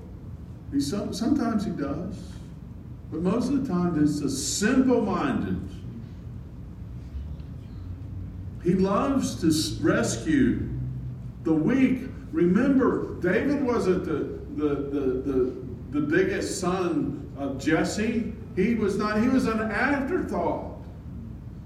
He, 0.72 0.80
sometimes 0.80 1.66
he 1.66 1.72
does. 1.72 2.35
But 3.10 3.22
most 3.22 3.50
of 3.50 3.66
the 3.66 3.72
time, 3.72 4.02
it's 4.02 4.20
the 4.20 4.30
simple 4.30 5.00
minded. 5.00 5.60
He 8.62 8.74
loves 8.74 9.40
to 9.42 9.82
rescue 9.82 10.68
the 11.44 11.52
weak. 11.52 12.08
Remember, 12.32 13.14
David 13.20 13.62
wasn't 13.62 14.04
the, 14.04 14.40
the, 14.60 14.74
the, 14.74 15.00
the, 15.00 15.56
the 15.90 16.00
biggest 16.00 16.60
son 16.60 17.30
of 17.38 17.62
Jesse. 17.62 18.32
He 18.56 18.74
was 18.74 18.96
not, 18.96 19.22
he 19.22 19.28
was 19.28 19.46
an 19.46 19.60
afterthought. 19.60 20.72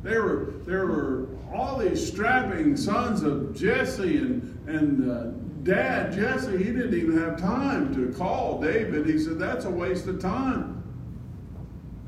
There 0.02 0.22
were, 0.22 0.54
there 0.66 0.86
were 0.86 1.28
all 1.52 1.78
these 1.78 2.06
strapping 2.06 2.76
sons 2.76 3.22
of 3.22 3.56
Jesse 3.56 4.18
and, 4.18 4.68
and 4.68 5.10
uh, 5.10 5.24
dad 5.62 6.12
Jesse, 6.12 6.56
he 6.58 6.64
didn't 6.64 6.94
even 6.94 7.18
have 7.18 7.40
time 7.40 7.94
to 7.94 8.16
call 8.16 8.60
David. 8.60 9.06
He 9.06 9.18
said, 9.18 9.38
That's 9.38 9.64
a 9.64 9.70
waste 9.70 10.06
of 10.06 10.20
time. 10.20 10.79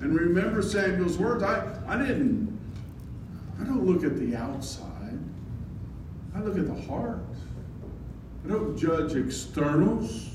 And 0.02 0.18
remember 0.18 0.62
Samuel's 0.62 1.16
words. 1.16 1.44
I, 1.44 1.78
I 1.87 1.97
didn't, 1.97 2.59
I 3.61 3.64
don't 3.64 3.87
look 3.87 4.02
at 4.02 4.16
the 4.18 4.37
outside, 4.37 5.18
I 6.35 6.40
look 6.40 6.59
at 6.59 6.66
the 6.66 6.82
heart. 6.82 7.21
I 8.44 8.49
don't 8.49 8.76
judge 8.76 9.14
externals. 9.14 10.30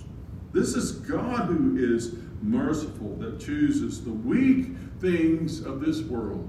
This 0.53 0.75
is 0.75 0.93
God 0.93 1.47
who 1.47 1.75
is 1.77 2.15
merciful, 2.41 3.15
that 3.17 3.41
chooses 3.41 4.01
the 4.03 4.11
weak 4.11 4.67
things 5.01 5.61
of 5.65 5.81
this 5.81 6.01
world 6.01 6.47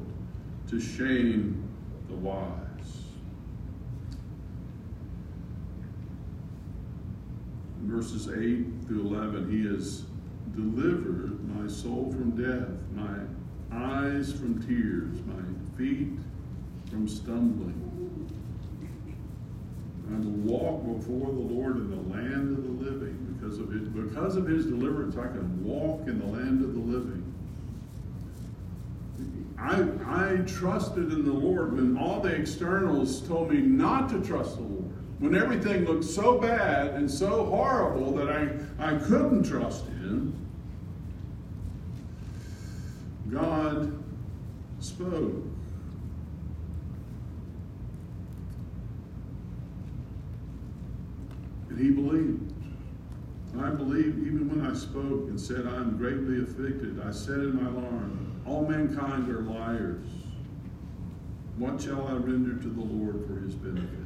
to 0.68 0.80
shame 0.80 1.68
the 2.08 2.14
wise. 2.14 2.52
Verses 7.82 8.28
8 8.28 8.87
through 8.87 9.00
11, 9.00 9.50
he 9.50 9.66
has 9.66 10.04
delivered 10.58 11.38
my 11.54 11.68
soul 11.68 12.12
from 12.12 12.30
death, 12.32 12.68
my 12.94 13.18
eyes 13.72 14.32
from 14.32 14.60
tears, 14.66 15.18
my 15.26 15.76
feet 15.76 16.08
from 16.90 17.06
stumbling. 17.06 17.84
I 20.10 20.16
will 20.16 20.58
walk 20.58 20.98
before 20.98 21.26
the 21.26 21.54
Lord 21.54 21.76
in 21.76 21.90
the 21.90 22.16
land 22.16 22.58
of 22.58 22.64
the 22.64 22.90
living. 22.90 23.36
Because 23.38 23.58
of 23.58 23.70
his, 23.70 23.88
because 23.88 24.36
of 24.36 24.46
his 24.46 24.66
deliverance, 24.66 25.16
I 25.16 25.28
can 25.28 25.64
walk 25.64 26.08
in 26.08 26.18
the 26.18 26.26
land 26.26 26.64
of 26.64 26.74
the 26.74 26.80
living. 26.80 27.24
I, 29.60 29.84
I 30.06 30.36
trusted 30.38 31.12
in 31.12 31.24
the 31.24 31.32
Lord 31.32 31.74
when 31.74 31.96
all 31.96 32.20
the 32.20 32.34
externals 32.34 33.20
told 33.28 33.52
me 33.52 33.58
not 33.58 34.08
to 34.10 34.20
trust 34.22 34.56
the 34.56 34.62
Lord. 34.62 34.92
When 35.18 35.34
everything 35.34 35.84
looked 35.84 36.04
so 36.04 36.38
bad 36.38 36.94
and 36.94 37.10
so 37.10 37.44
horrible 37.44 38.12
that 38.14 38.28
I, 38.28 38.50
I 38.78 38.96
couldn't 38.98 39.44
trust 39.44 39.86
Him, 39.86 39.97
God 43.40 44.05
spoke. 44.81 45.44
And 51.68 51.79
He 51.79 51.90
believed. 51.90 52.53
I 53.59 53.70
believed 53.70 54.18
even 54.27 54.48
when 54.51 54.70
I 54.70 54.74
spoke 54.74 55.29
and 55.29 55.40
said, 55.40 55.66
I 55.66 55.77
am 55.77 55.96
greatly 55.96 56.42
afflicted. 56.42 57.01
I 57.05 57.11
said 57.11 57.38
in 57.38 57.62
my 57.62 57.68
alarm, 57.68 58.42
all 58.46 58.66
mankind 58.66 59.29
are 59.29 59.40
liars. 59.40 60.07
What 61.57 61.81
shall 61.81 62.07
I 62.07 62.12
render 62.12 62.61
to 62.62 62.68
the 62.68 62.81
Lord 62.81 63.27
for 63.27 63.40
his 63.40 63.55
benefit? 63.55 63.98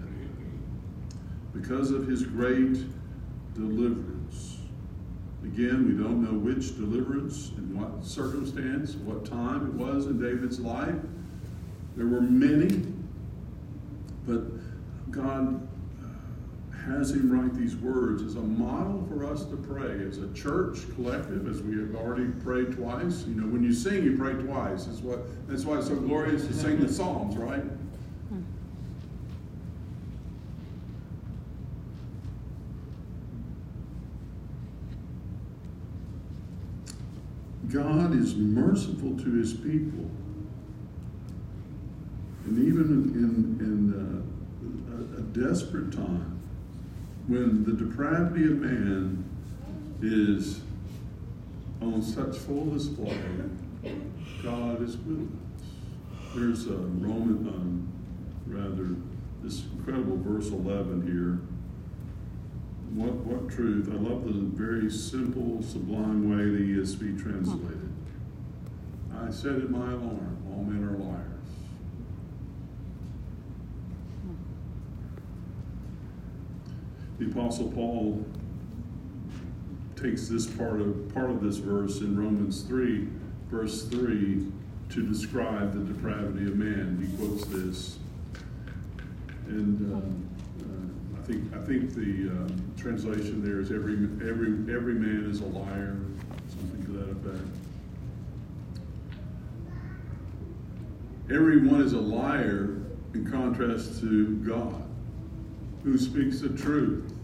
Because 1.52 1.90
of 1.90 2.06
his 2.06 2.22
great 2.22 2.78
deliverance. 3.54 4.61
Again, 5.44 5.86
we 5.86 6.02
don't 6.02 6.22
know 6.22 6.38
which 6.38 6.76
deliverance, 6.76 7.50
in 7.58 7.78
what 7.78 8.04
circumstance, 8.04 8.94
what 8.94 9.24
time 9.24 9.66
it 9.66 9.74
was 9.74 10.06
in 10.06 10.20
David's 10.20 10.60
life. 10.60 10.94
There 11.96 12.06
were 12.06 12.20
many, 12.20 12.86
but 14.26 14.42
God 15.10 15.68
uh, 16.00 16.86
has 16.86 17.10
him 17.10 17.30
write 17.30 17.54
these 17.54 17.76
words 17.76 18.22
as 18.22 18.36
a 18.36 18.40
model 18.40 19.06
for 19.08 19.24
us 19.24 19.44
to 19.46 19.56
pray 19.56 20.06
as 20.06 20.18
a 20.18 20.32
church 20.32 20.78
collective, 20.94 21.48
as 21.48 21.60
we 21.60 21.76
have 21.80 21.96
already 21.96 22.28
prayed 22.42 22.72
twice. 22.72 23.24
You 23.26 23.34
know, 23.34 23.46
when 23.46 23.62
you 23.62 23.74
sing, 23.74 24.04
you 24.04 24.16
pray 24.16 24.32
twice. 24.34 24.84
That's 24.84 25.00
what 25.00 25.26
that's 25.48 25.64
why 25.64 25.78
it's 25.78 25.88
so 25.88 25.96
glorious 25.96 26.46
to 26.46 26.54
sing 26.54 26.80
the 26.80 26.90
Psalms, 26.90 27.36
right? 27.36 27.64
God 37.72 38.14
is 38.14 38.34
merciful 38.34 39.16
to 39.16 39.34
his 39.34 39.54
people. 39.54 40.10
And 42.44 42.58
even 42.58 42.84
in, 43.14 43.64
in 43.64 43.92
uh, 43.96 45.16
a, 45.16 45.20
a 45.20 45.48
desperate 45.48 45.90
time, 45.90 46.38
when 47.28 47.64
the 47.64 47.72
depravity 47.72 48.44
of 48.44 48.58
man 48.58 49.24
is 50.02 50.60
on 51.80 52.02
such 52.02 52.36
full 52.36 52.66
display, 52.66 53.16
God 54.42 54.82
is 54.82 54.96
with 54.98 55.20
us. 55.20 55.66
There's 56.34 56.66
a 56.66 56.76
Roman, 56.76 57.48
um, 57.48 57.88
rather, 58.46 58.96
this 59.42 59.64
incredible 59.76 60.18
verse 60.18 60.48
11 60.48 61.06
here. 61.06 61.40
What, 62.94 63.14
what 63.24 63.50
truth? 63.50 63.88
I 63.90 63.96
love 63.96 64.24
the 64.24 64.32
very 64.32 64.90
simple, 64.90 65.62
sublime 65.62 66.28
way 66.28 66.44
the 66.44 66.80
ESV 66.80 67.22
translated. 67.22 67.90
I 69.16 69.30
said 69.30 69.56
in 69.56 69.72
my 69.72 69.92
alarm, 69.92 70.38
all 70.50 70.64
men 70.64 70.84
are 70.84 70.96
liars. 70.98 71.32
the 77.22 77.30
Apostle 77.30 77.70
Paul 77.70 78.24
takes 79.96 80.28
this 80.28 80.46
part 80.46 80.80
of 80.80 81.14
part 81.14 81.30
of 81.30 81.42
this 81.42 81.56
verse 81.58 82.00
in 82.00 82.18
Romans 82.18 82.62
3, 82.62 83.06
verse 83.50 83.84
3, 83.84 84.46
to 84.90 85.06
describe 85.06 85.72
the 85.72 85.92
depravity 85.92 86.46
of 86.46 86.56
man. 86.56 86.98
He 87.00 87.16
quotes 87.16 87.44
this. 87.46 87.98
And 89.46 89.94
uh, 89.94 90.31
I 91.22 91.24
think 91.24 91.54
I 91.54 91.58
think 91.58 91.94
the 91.94 92.32
uh, 92.32 92.80
translation 92.80 93.44
there 93.44 93.60
is 93.60 93.70
every 93.70 93.94
every 94.28 94.74
every 94.74 94.94
man 94.94 95.30
is 95.30 95.40
a 95.40 95.46
liar, 95.46 95.96
something 96.48 96.84
to 96.86 96.92
that 96.94 97.10
effect. 97.10 97.48
Everyone 101.30 101.80
is 101.80 101.92
a 101.92 102.00
liar 102.00 102.82
in 103.14 103.30
contrast 103.30 104.00
to 104.00 104.36
God, 104.38 104.82
who 105.84 105.96
speaks 105.96 106.40
the 106.40 106.48
truth. 106.48 107.14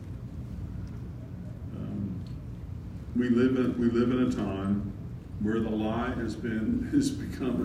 we 3.16 3.28
live 3.30 3.56
in 3.56 3.76
we 3.80 3.90
live 3.90 4.12
in 4.12 4.28
a 4.28 4.30
time 4.30 4.92
where 5.40 5.58
the 5.58 5.70
lie 5.70 6.14
has 6.14 6.36
been 6.36 6.88
has 6.92 7.10
become 7.10 7.56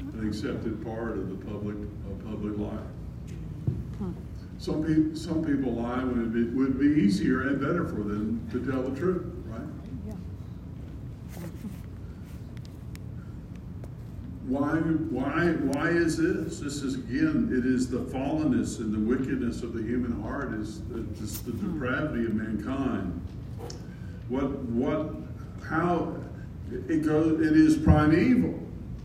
an, 0.00 0.18
an 0.18 0.26
accepted 0.26 0.82
part 0.82 1.18
of 1.18 1.28
the 1.28 1.44
public 1.44 1.76
of 1.76 2.24
public 2.24 2.56
life. 2.56 2.80
Some 4.62 4.84
people 4.84 5.16
some 5.16 5.44
people 5.44 5.72
lie 5.72 6.04
when 6.04 6.22
it 6.22 6.32
be, 6.32 6.44
would 6.56 6.78
be 6.78 7.02
easier 7.02 7.48
and 7.48 7.60
better 7.60 7.84
for 7.84 7.96
them 7.96 8.48
to 8.52 8.64
tell 8.64 8.82
the 8.82 8.96
truth, 8.96 9.26
right? 9.46 9.60
Why, 14.46 14.76
why, 14.76 15.46
why 15.52 15.88
is 15.88 16.16
this? 16.16 16.60
This 16.60 16.82
is 16.82 16.94
again, 16.94 17.50
it 17.52 17.66
is 17.66 17.90
the 17.90 18.04
fallenness 18.16 18.78
and 18.78 18.94
the 18.94 19.00
wickedness 19.00 19.64
of 19.64 19.72
the 19.72 19.82
human 19.82 20.22
heart, 20.22 20.52
is 20.54 20.80
just 21.18 21.44
the 21.44 21.52
depravity 21.52 22.26
of 22.26 22.34
mankind 22.34 23.20
what 24.28 24.50
what 24.70 25.14
how 25.68 26.16
it 26.88 27.04
goes 27.04 27.40
it 27.40 27.56
is 27.56 27.76
primeval. 27.78 28.60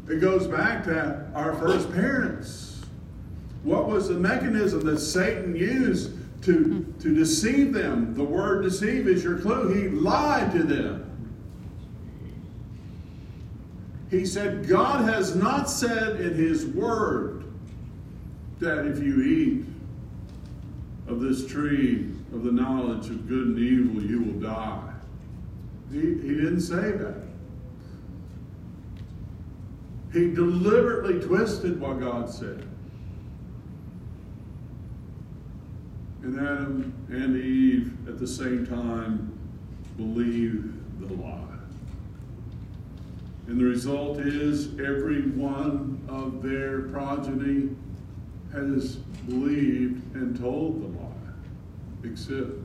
It 0.08 0.22
goes 0.22 0.46
back 0.46 0.84
to 0.84 1.26
our 1.34 1.56
first 1.56 1.92
parents. 1.92 2.77
What 3.68 3.90
was 3.90 4.08
the 4.08 4.14
mechanism 4.14 4.86
that 4.86 4.98
Satan 4.98 5.54
used 5.54 6.14
to, 6.44 6.86
to 7.02 7.14
deceive 7.14 7.74
them? 7.74 8.14
The 8.14 8.24
word 8.24 8.64
deceive 8.64 9.10
is 9.10 9.26
your 9.26 9.40
clue. 9.40 9.74
He 9.74 9.90
lied 9.90 10.54
to 10.54 10.64
them. 10.64 11.04
He 14.10 14.26
said, 14.26 14.70
God 14.70 15.04
has 15.10 15.36
not 15.36 15.70
said 15.70 16.22
in 16.22 16.34
His 16.36 16.66
Word 16.66 17.44
that 18.60 18.88
if 18.88 19.04
you 19.04 19.22
eat 19.22 19.66
of 21.10 21.20
this 21.20 21.46
tree 21.46 22.10
of 22.32 22.46
the 22.46 22.52
knowledge 22.54 23.10
of 23.10 23.28
good 23.28 23.48
and 23.48 23.60
evil, 23.60 24.02
you 24.02 24.24
will 24.24 24.40
die. 24.40 24.94
He, 25.92 26.00
he 26.00 26.36
didn't 26.36 26.62
say 26.62 26.92
that. 26.92 27.22
He 30.14 30.34
deliberately 30.34 31.20
twisted 31.20 31.82
what 31.82 32.00
God 32.00 32.30
said. 32.30 32.66
And 36.28 36.40
Adam 36.42 36.94
and 37.08 37.38
Eve 37.38 38.10
at 38.10 38.20
the 38.20 38.28
same 38.28 38.68
time 38.68 39.32
believed 39.96 41.00
the 41.00 41.14
lie. 41.14 41.42
And 43.48 43.58
the 43.58 43.64
result 43.64 44.20
is 44.20 44.74
every 44.74 45.22
one 45.22 46.06
of 46.10 46.44
their 46.44 46.82
progeny 46.90 47.70
has 48.52 48.98
believed 49.26 50.04
and 50.18 50.38
told 50.38 50.82
the 50.82 51.00
lie, 51.00 52.12
except 52.12 52.60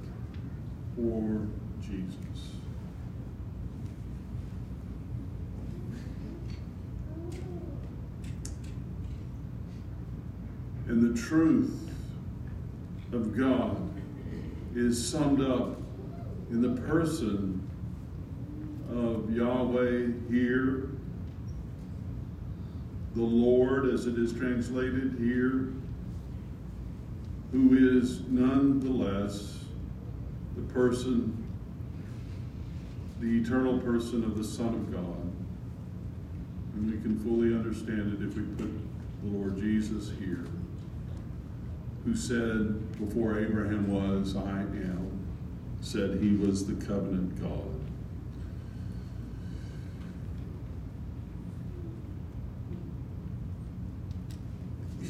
for 0.97 1.47
Jesus. 1.81 2.17
And 10.89 11.01
the 11.01 11.17
truth 11.17 11.92
of 13.13 13.37
God 13.37 13.91
is 14.75 15.07
summed 15.07 15.41
up 15.43 15.77
in 16.51 16.63
the 16.63 16.81
person 16.83 17.69
of 18.91 19.31
Yahweh 19.35 20.09
here, 20.31 20.91
the 23.15 23.23
Lord, 23.23 23.89
as 23.89 24.07
it 24.07 24.19
is 24.19 24.33
translated 24.33 25.17
here, 25.19 25.73
who 27.53 27.99
is 27.99 28.23
nonetheless 28.29 29.59
the 30.57 30.63
person, 30.73 31.47
the 33.21 33.41
eternal 33.41 33.79
person 33.81 34.25
of 34.25 34.39
the 34.39 34.45
Son 34.45 34.69
of 34.69 34.93
God. 34.93 35.21
And 36.75 36.91
we 36.91 37.01
can 37.03 37.19
fully 37.21 37.55
understand 37.55 38.15
it 38.15 38.27
if 38.27 38.35
we 38.35 38.43
put 38.43 38.73
the 39.23 39.29
Lord 39.29 39.59
Jesus 39.59 40.11
here, 40.19 40.47
who 42.05 42.15
said, 42.17 42.99
Before 42.99 43.39
Abraham 43.39 43.89
was, 43.89 44.37
I 44.37 44.61
am, 44.61 45.27
said 45.81 46.21
he 46.21 46.37
was 46.37 46.67
the 46.67 46.85
covenant 46.85 47.41
God. 47.41 47.83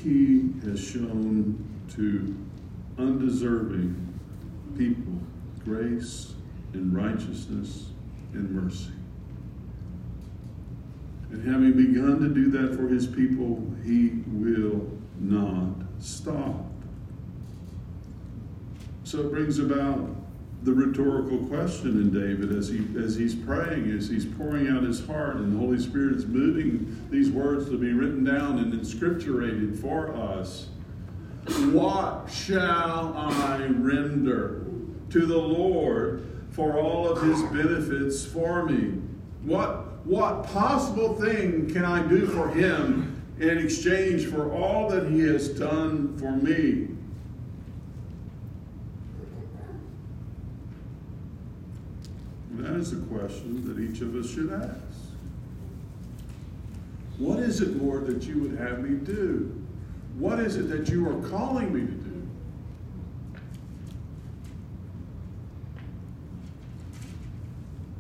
he 0.03 0.51
has 0.65 0.83
shown 0.83 1.65
to 1.95 2.37
undeserving 2.99 3.97
people 4.77 5.19
grace 5.65 6.35
and 6.73 6.95
righteousness 6.95 7.91
and 8.33 8.51
mercy. 8.51 8.91
And 11.31 11.47
having 11.49 11.73
begun 11.73 12.21
to 12.21 12.29
do 12.29 12.51
that 12.51 12.77
for 12.77 12.89
his 12.89 13.07
people, 13.07 13.65
he 13.85 14.23
will 14.27 14.91
not 15.21 15.77
stop. 16.01 16.72
So 19.13 19.21
it 19.21 19.31
brings 19.31 19.59
about 19.59 20.09
the 20.63 20.73
rhetorical 20.73 21.37
question 21.45 22.01
in 22.01 22.15
David 22.15 22.51
as 22.57 22.69
he 22.69 22.83
as 22.97 23.15
he's 23.15 23.35
praying, 23.35 23.91
as 23.91 24.09
he's 24.09 24.25
pouring 24.25 24.69
out 24.69 24.85
his 24.85 25.07
heart, 25.07 25.37
and 25.37 25.55
the 25.55 25.59
Holy 25.59 25.79
Spirit 25.79 26.15
is 26.15 26.25
moving 26.25 27.07
these 27.11 27.29
words 27.29 27.69
to 27.69 27.77
be 27.77 27.93
written 27.93 28.25
down 28.25 28.59
and 28.59 28.73
inscripturated 28.73 29.79
for 29.79 30.15
us. 30.15 30.69
What 31.75 32.31
shall 32.33 33.13
I 33.15 33.67
render 33.67 34.65
to 35.11 35.27
the 35.27 35.37
Lord 35.37 36.27
for 36.49 36.79
all 36.79 37.07
of 37.07 37.21
his 37.21 37.43
benefits 37.43 38.25
for 38.25 38.65
me? 38.65 38.99
What 39.43 40.07
what 40.07 40.45
possible 40.45 41.21
thing 41.21 41.71
can 41.71 41.85
I 41.85 42.01
do 42.09 42.27
for 42.29 42.49
him 42.49 43.23
in 43.39 43.59
exchange 43.59 44.25
for 44.25 44.51
all 44.51 44.89
that 44.89 45.11
he 45.11 45.21
has 45.21 45.51
done 45.51 46.17
for 46.17 46.33
me? 46.33 46.92
That 52.73 52.81
is 52.81 52.93
a 52.95 52.97
question 52.97 53.67
that 53.67 53.79
each 53.79 54.01
of 54.01 54.17
us 54.17 54.33
should 54.33 54.51
ask. 54.51 54.79
What 57.19 57.39
is 57.41 57.61
it, 57.61 57.77
Lord, 57.83 58.07
that 58.07 58.23
you 58.23 58.39
would 58.41 58.59
have 58.59 58.81
me 58.81 58.97
do? 58.97 59.63
What 60.17 60.41
is 60.41 60.57
it 60.57 60.71
that 60.71 60.89
you 60.89 61.07
are 61.07 61.29
calling 61.29 61.71
me 61.71 61.81
to 61.83 61.93
do? 61.93 62.27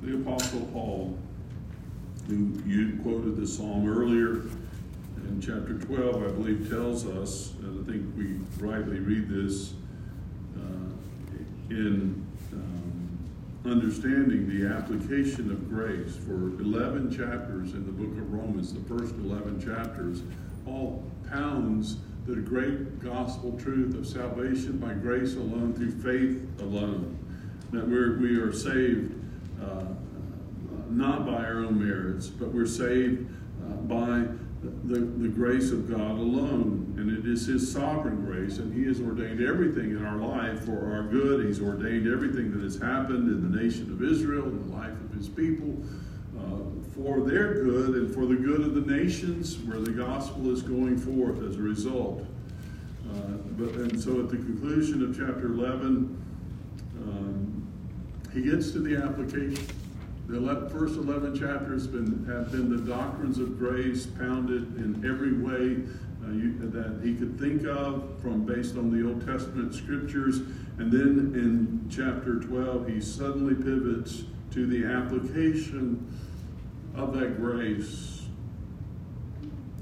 The 0.01 0.15
Apostle 0.23 0.61
Paul, 0.73 1.19
who 2.29 2.59
you 2.65 2.99
quoted 3.03 3.37
the 3.37 3.47
psalm 3.47 3.87
earlier 3.87 4.47
in 5.29 5.39
chapter 5.43 5.75
12, 5.81 6.17
I 6.17 6.29
believe, 6.29 6.71
tells 6.71 7.07
us, 7.07 7.53
and 7.61 7.87
I 7.87 7.93
think 7.93 8.07
we 8.17 8.41
rightly 8.67 9.01
read 9.01 9.29
this 9.29 9.75
uh, 10.57 10.89
in 11.69 12.27
understanding 13.65 14.49
the 14.49 14.67
application 14.75 15.51
of 15.51 15.69
grace 15.69 16.17
for 16.17 16.61
11 16.61 17.11
chapters 17.17 17.75
in 17.75 17.87
the 17.87 17.93
book 17.93 18.11
of 18.19 18.33
Romans, 18.33 18.73
the 18.75 18.81
first 18.81 19.15
11 19.15 19.61
chapters, 19.61 20.23
all 20.67 21.05
pounds 21.29 21.99
the 22.27 22.37
great 22.37 23.01
gospel 23.01 23.59
truth 23.59 23.97
of 23.97 24.07
salvation 24.07 24.79
by 24.79 24.95
grace 24.95 25.35
alone, 25.35 25.75
through 25.75 25.91
faith 25.91 26.61
alone. 26.61 27.19
That 27.73 27.89
we're, 27.89 28.19
we 28.19 28.37
are 28.37 28.53
saved 28.53 29.15
uh, 29.61 29.87
not 30.89 31.27
by 31.27 31.45
our 31.45 31.65
own 31.65 31.85
merits, 31.85 32.29
but 32.29 32.53
we're 32.53 32.67
saved 32.67 33.29
uh, 33.65 33.75
by 33.75 34.27
the, 34.63 35.01
the 35.01 35.29
grace 35.29 35.71
of 35.71 35.91
God 35.91 36.13
alone. 36.13 36.95
And 36.97 37.11
it 37.11 37.27
is 37.27 37.47
His 37.47 37.71
sovereign 37.71 38.25
grace, 38.25 38.59
and 38.59 38.73
He 38.73 38.85
has 38.87 39.01
ordained 39.01 39.41
everything 39.41 39.91
in 39.91 40.05
our 40.05 40.17
life 40.17 40.65
for 40.65 40.93
our 40.93 41.03
good. 41.03 41.47
He's 41.47 41.61
ordained 41.61 42.07
everything 42.07 42.53
that 42.53 42.63
has 42.63 42.79
happened 42.79 43.29
in 43.29 43.51
the 43.51 43.63
nation 43.63 43.91
of 43.91 44.03
Israel, 44.03 44.45
in 44.45 44.71
the 44.71 44.77
life 44.77 44.93
of 44.93 45.13
His 45.13 45.29
people, 45.29 45.83
uh, 46.39 46.59
for 46.95 47.21
their 47.21 47.55
good 47.55 47.95
and 47.97 48.15
for 48.15 48.27
the 48.27 48.37
good 48.37 48.61
of 48.61 48.75
the 48.75 48.93
nations 48.93 49.59
where 49.59 49.81
the 49.81 49.91
gospel 49.91 50.51
is 50.51 50.63
going 50.63 50.97
forth 50.99 51.43
as 51.43 51.57
a 51.57 51.63
result. 51.63 52.25
Uh, 53.11 53.19
but 53.59 53.75
and 53.75 54.01
so 54.01 54.21
at 54.21 54.31
the 54.31 54.37
conclusion 54.37 55.03
of 55.03 55.17
chapter 55.17 55.47
11, 55.47 56.19
um, 56.99 57.69
he 58.33 58.43
gets 58.43 58.71
to 58.73 58.79
the 58.79 58.97
application. 58.97 59.67
The 60.29 60.71
first 60.73 60.97
11 60.97 61.39
chapters 61.39 61.87
been, 61.87 62.25
have 62.27 62.53
been 62.53 62.71
the 62.71 62.91
doctrines 62.91 63.39
of 63.39 63.59
grace 63.59 64.07
pounded 64.07 64.77
in 64.77 65.03
every 65.05 65.33
way 65.33 65.83
uh, 66.25 66.31
you, 66.31 66.57
that 66.71 67.05
he 67.05 67.15
could 67.15 67.39
think 67.39 67.67
of 67.67 68.21
from 68.23 68.45
based 68.45 68.77
on 68.77 68.91
the 68.91 69.07
Old 69.07 69.27
Testament 69.27 69.75
scriptures. 69.75 70.39
And 70.79 70.91
then 70.93 71.35
in 71.35 71.87
chapter 71.91 72.39
12, 72.41 72.89
he 72.89 73.01
suddenly 73.01 73.55
pivots 73.55 74.25
to 74.53 74.67
the 74.67 74.85
application 74.85 76.07
of 76.95 77.15
that 77.15 77.39
grace. 77.39 78.23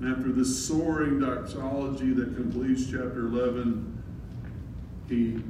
After 0.05 0.33
the 0.33 0.45
soaring 0.45 1.21
doxology 1.21 2.13
that 2.15 2.35
completes 2.35 2.87
chapter 2.87 3.27
11, 3.27 4.03
he 5.09 5.43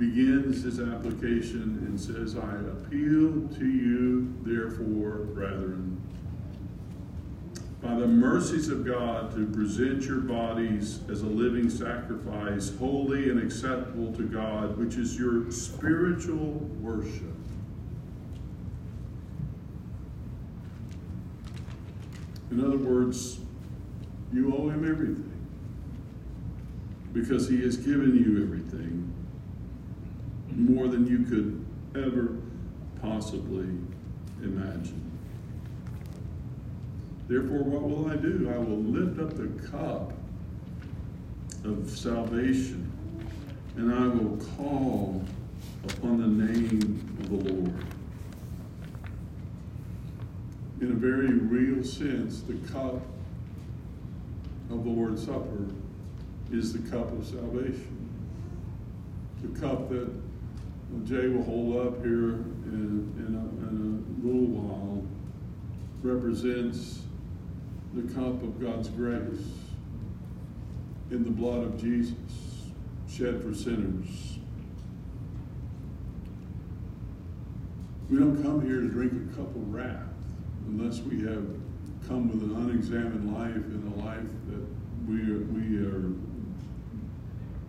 begins 0.00 0.62
his 0.62 0.80
application 0.80 1.84
and 1.86 2.00
says, 2.00 2.34
I 2.34 2.54
appeal 2.56 3.46
to 3.58 3.66
you, 3.66 4.34
therefore, 4.42 5.26
brethren, 5.34 6.00
by 7.82 7.94
the 7.94 8.06
mercies 8.06 8.70
of 8.70 8.86
God, 8.86 9.34
to 9.34 9.46
present 9.48 10.04
your 10.04 10.20
bodies 10.20 11.00
as 11.10 11.20
a 11.20 11.26
living 11.26 11.68
sacrifice, 11.68 12.74
holy 12.78 13.28
and 13.28 13.42
acceptable 13.42 14.12
to 14.14 14.22
God, 14.22 14.78
which 14.78 14.96
is 14.96 15.18
your 15.18 15.50
spiritual 15.52 16.54
worship. 16.80 17.36
In 22.50 22.64
other 22.64 22.78
words, 22.78 23.38
you 24.32 24.54
owe 24.56 24.70
him 24.70 24.90
everything 24.90 25.26
because 27.12 27.48
he 27.48 27.60
has 27.62 27.76
given 27.76 28.16
you 28.16 28.42
everything 28.42 29.12
more 30.56 30.88
than 30.88 31.06
you 31.06 31.24
could 31.24 31.64
ever 31.94 32.36
possibly 33.00 33.68
imagine. 34.42 35.10
Therefore, 37.28 37.62
what 37.62 37.82
will 37.82 38.10
I 38.10 38.16
do? 38.16 38.50
I 38.52 38.58
will 38.58 38.78
lift 38.78 39.20
up 39.20 39.36
the 39.36 39.68
cup 39.68 40.12
of 41.64 41.88
salvation, 41.88 42.90
and 43.76 43.94
I 43.94 44.06
will 44.08 44.36
call 44.56 45.24
upon 45.84 46.20
the 46.20 46.44
name 46.44 47.16
of 47.20 47.28
the 47.28 47.52
Lord. 47.52 47.84
In 50.80 50.90
a 50.90 50.94
very 50.94 51.32
real 51.34 51.84
sense, 51.84 52.40
the 52.40 52.54
cup 52.72 53.00
of 54.70 54.84
the 54.84 54.90
Lord's 54.90 55.24
Supper 55.24 55.66
is 56.50 56.72
the 56.72 56.90
cup 56.90 57.12
of 57.12 57.24
salvation. 57.26 58.08
The 59.42 59.60
cup 59.60 59.88
that 59.90 60.10
Jay 61.04 61.28
will 61.28 61.42
hold 61.42 61.86
up 61.86 62.04
here 62.04 62.34
in, 62.34 63.12
in, 63.16 63.34
a, 63.34 63.68
in 63.68 64.04
a 64.22 64.26
little 64.26 64.46
while 64.46 65.04
represents 66.02 67.02
the 67.94 68.02
cup 68.14 68.42
of 68.42 68.60
God's 68.60 68.88
grace 68.88 69.42
in 71.10 71.24
the 71.24 71.30
blood 71.30 71.64
of 71.64 71.80
Jesus 71.80 72.14
shed 73.08 73.42
for 73.42 73.54
sinners. 73.54 74.38
We 78.08 78.18
don't 78.18 78.42
come 78.42 78.60
here 78.64 78.80
to 78.80 78.88
drink 78.88 79.12
a 79.12 79.36
cup 79.36 79.54
of 79.54 79.72
wrath 79.72 80.08
unless 80.68 81.00
we 81.00 81.22
have 81.22 81.46
come 82.06 82.28
with 82.28 82.42
an 82.42 82.56
unexamined 82.56 83.34
life 83.34 83.54
and 83.54 83.92
a 83.94 84.04
life 84.04 84.30
that 84.48 84.66
we 85.08 85.32
are, 85.32 85.38
we 85.38 85.78
are 85.78 86.12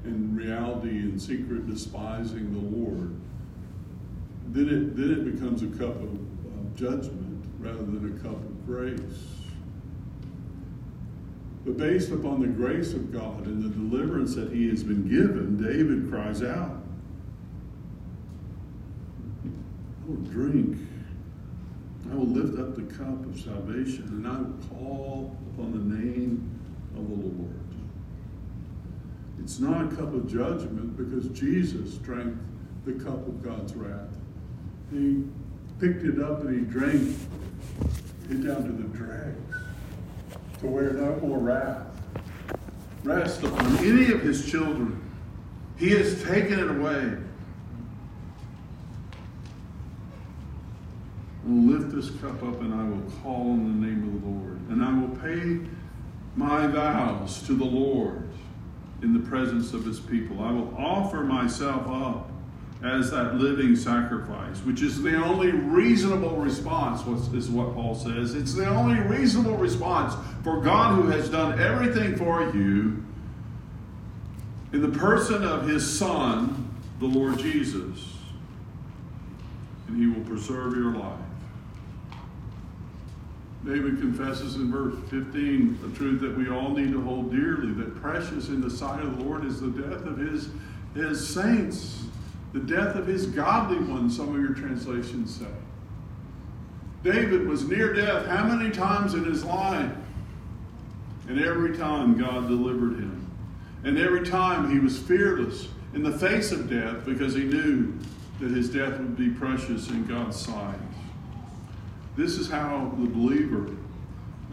in 0.04 0.36
reality 0.36 0.90
and 0.90 1.22
secret 1.22 1.68
despising 1.68 2.54
the 2.54 2.78
Lord. 2.78 3.16
Then 4.48 4.68
it, 4.68 4.98
then 4.98 5.12
it 5.12 5.36
becomes 5.36 5.64
a 5.64 5.68
cup 5.68 5.96
of, 5.96 6.14
of 6.14 6.76
judgment 6.76 7.46
rather 7.60 7.78
than 7.78 8.18
a 8.18 8.24
cup 8.24 8.34
of 8.34 8.66
grace. 8.66 9.42
But 11.64 11.78
based 11.78 12.12
upon 12.12 12.42
the 12.42 12.48
grace 12.48 12.94
of 12.94 13.14
God 13.14 13.46
and 13.46 13.62
the 13.62 13.70
deliverance 13.70 14.34
that 14.36 14.52
he 14.52 14.68
has 14.70 14.84
been 14.84 15.08
given, 15.08 15.62
David 15.62 16.10
cries 16.10 16.42
out, 16.42 16.82
I 19.46 20.10
will 20.10 20.16
drink. 20.18 20.78
I 22.12 22.16
will 22.16 22.26
lift 22.26 22.60
up 22.60 22.76
the 22.76 22.94
cup 22.94 23.26
of 23.26 23.40
salvation 23.40 24.06
and 24.08 24.28
I 24.28 24.40
will 24.40 24.58
call 24.70 25.38
upon 25.54 25.72
the 25.72 25.96
name 25.96 26.60
of 26.98 27.08
the 27.08 27.16
Lord. 27.16 27.56
It's 29.44 29.60
not 29.60 29.92
a 29.92 29.96
cup 29.96 30.14
of 30.14 30.32
judgment 30.32 30.96
because 30.96 31.28
Jesus 31.30 31.96
drank 31.96 32.38
the 32.86 32.94
cup 32.94 33.28
of 33.28 33.44
God's 33.44 33.74
wrath. 33.74 34.16
He 34.92 35.24
picked 35.80 36.04
it 36.04 36.22
up 36.22 36.42
and 36.42 36.60
he 36.60 36.72
drank 36.72 37.18
it 38.30 38.46
down 38.46 38.64
to 38.66 38.72
the 38.72 38.88
dregs 38.96 39.56
to 40.60 40.68
where 40.68 40.94
no 40.94 41.16
more 41.22 41.40
wrath 41.40 41.88
rests 43.04 43.44
upon 43.44 43.78
any 43.80 44.12
of 44.12 44.22
his 44.22 44.50
children. 44.50 45.02
He 45.76 45.90
has 45.90 46.22
taken 46.24 46.60
it 46.60 46.70
away. 46.70 47.18
I 51.44 51.50
will 51.50 51.80
lift 51.80 51.96
this 51.96 52.12
cup 52.22 52.44
up 52.44 52.62
and 52.62 52.76
I 52.76 52.88
will 52.88 53.12
call 53.24 53.50
on 53.52 53.82
the 53.82 53.88
name 53.88 54.04
of 54.04 54.22
the 54.22 54.28
Lord. 54.28 54.60
And 54.70 54.86
I 54.86 55.02
will 55.02 55.16
pay 55.18 55.68
my 56.36 56.68
vows 56.68 57.42
to 57.48 57.54
the 57.54 57.66
Lord 57.66 58.31
in 59.02 59.14
the 59.14 59.28
presence 59.28 59.74
of 59.74 59.86
his 59.86 60.00
people. 60.00 60.42
I 60.42 60.52
will 60.52 60.74
offer 60.78 61.24
myself 61.24 61.88
up 61.88 62.30
as 62.84 63.12
that 63.12 63.36
living 63.36 63.76
sacrifice, 63.76 64.58
which 64.60 64.82
is 64.82 65.02
the 65.02 65.16
only 65.16 65.52
reasonable 65.52 66.38
response, 66.38 67.02
is 67.34 67.50
what 67.50 67.74
Paul 67.74 67.94
says. 67.94 68.34
It's 68.34 68.54
the 68.54 68.68
only 68.68 69.00
reasonable 69.00 69.58
response 69.58 70.16
for 70.44 70.62
God 70.62 70.96
who 70.96 71.10
has 71.10 71.30
done 71.30 71.60
everything 71.60 72.16
for 72.16 72.44
you 72.56 73.04
in 74.74 74.82
the 74.82 74.98
person 74.98 75.44
of 75.44 75.68
his 75.68 75.88
Son, 75.88 76.70
the 77.00 77.06
Lord 77.06 77.38
Jesus. 77.38 78.16
And 79.88 79.98
he 79.98 80.08
will 80.08 80.26
preserve 80.26 80.76
your 80.76 80.94
life. 80.94 81.20
David 83.66 84.00
confesses 84.00 84.56
in 84.56 84.72
verse 84.72 84.96
15 85.10 85.80
a 85.86 85.96
truth 85.96 86.22
that 86.22 86.36
we 86.36 86.50
all 86.50 86.70
need 86.70 86.92
to 86.94 87.02
hold 87.02 87.32
dearly 87.32 87.72
that 87.74 88.02
precious 88.02 88.50
in 88.50 88.60
the 88.62 88.70
sight 88.70 89.02
of 89.02 89.18
the 89.18 89.24
Lord 89.24 89.46
is 89.46 89.62
the 89.62 89.70
death 89.70 90.06
of 90.06 90.18
his, 90.18 90.50
his 90.96 91.28
saints 91.28 92.02
the 92.54 92.60
death 92.60 92.96
of 92.96 93.08
his 93.08 93.28
godly 93.28 93.80
ones, 93.80 94.18
some 94.18 94.36
of 94.36 94.42
your 94.42 94.54
translations 94.54 95.36
say. 95.36 95.46
David 97.04 97.48
was 97.48 97.68
near 97.68 97.94
death 97.94 98.28
how 98.28 98.44
many 98.44 98.70
times 98.70 99.14
in 99.14 99.24
his 99.24 99.44
life? 99.44 99.92
And 101.28 101.40
every 101.40 101.78
time 101.78 102.18
God 102.18 102.48
delivered 102.48 103.00
him. 103.00 103.32
And 103.84 103.98
every 103.98 104.26
time 104.26 104.70
he 104.70 104.80
was 104.80 105.00
fearless 105.00 105.70
in 105.94 106.04
the 106.04 106.12
face 106.12 106.52
of 106.52 106.70
death 106.70 107.06
because 107.06 107.34
he 107.34 107.44
knew 107.44 107.98
that 108.40 108.52
his 108.52 108.70
death 108.70 109.00
would 109.00 109.18
be 109.18 109.30
precious 109.30 109.90
in 109.90 110.06
God's 110.06 110.38
sight. 110.38 110.76
This 112.22 112.38
is 112.38 112.48
how 112.48 112.94
the 113.00 113.10
believer 113.10 113.76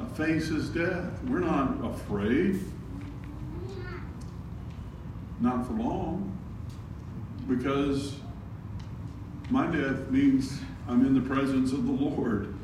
uh, 0.00 0.06
faces 0.14 0.70
death. 0.70 1.22
We're 1.24 1.40
not 1.40 1.84
afraid, 1.84 2.62
not 5.38 5.66
for 5.66 5.74
long 5.74 6.34
because 7.46 8.16
my 9.50 9.66
death 9.66 10.08
means 10.08 10.60
I'm 10.88 11.04
in 11.04 11.12
the 11.12 11.20
presence 11.20 11.72
of 11.72 11.84
the 11.84 11.92
Lord. 11.92 12.54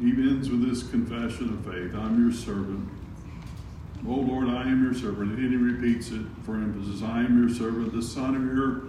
He 0.00 0.08
ends 0.12 0.48
with 0.48 0.66
this 0.66 0.88
confession 0.88 1.50
of 1.50 1.66
faith 1.66 1.94
I'm 1.94 2.24
your 2.24 2.32
servant. 2.32 2.88
Oh 4.08 4.14
Lord, 4.14 4.48
I 4.48 4.62
am 4.62 4.82
your 4.82 4.94
servant. 4.94 5.38
And 5.38 5.50
he 5.50 5.56
repeats 5.58 6.12
it 6.12 6.24
for 6.46 6.54
emphasis 6.54 7.02
I 7.02 7.24
am 7.24 7.46
your 7.46 7.54
servant, 7.54 7.92
the 7.92 8.02
son 8.02 8.34
of 8.36 8.42
your 8.42 8.84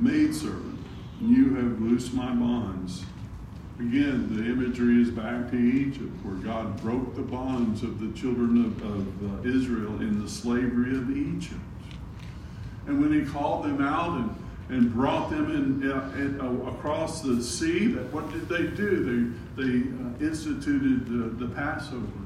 maidservant. 0.00 0.76
You 1.20 1.54
have 1.54 1.80
loosed 1.80 2.12
my 2.12 2.34
bonds. 2.34 3.04
Again, 3.78 4.36
the 4.36 4.44
imagery 4.44 5.02
is 5.02 5.10
back 5.10 5.50
to 5.50 5.56
Egypt, 5.56 6.12
where 6.22 6.36
God 6.36 6.80
broke 6.82 7.14
the 7.14 7.22
bonds 7.22 7.82
of 7.82 8.00
the 8.00 8.12
children 8.18 8.64
of, 8.64 8.82
of 8.82 9.46
uh, 9.46 9.48
Israel 9.48 10.00
in 10.00 10.22
the 10.22 10.28
slavery 10.28 10.96
of 10.96 11.14
Egypt. 11.14 11.60
And 12.86 13.00
when 13.00 13.12
He 13.12 13.30
called 13.30 13.64
them 13.64 13.82
out 13.82 14.18
and, 14.18 14.36
and 14.68 14.92
brought 14.92 15.30
them 15.30 15.50
in, 15.50 15.90
uh, 15.90 16.12
in 16.16 16.40
uh, 16.40 16.70
across 16.70 17.22
the 17.22 17.42
sea, 17.42 17.86
that 17.88 18.12
what 18.12 18.30
did 18.32 18.48
they 18.48 18.66
do? 18.76 19.34
They, 19.56 19.62
they 19.62 19.78
uh, 19.88 20.30
instituted 20.30 21.06
the, 21.06 21.46
the 21.46 21.54
Passover. 21.54 22.25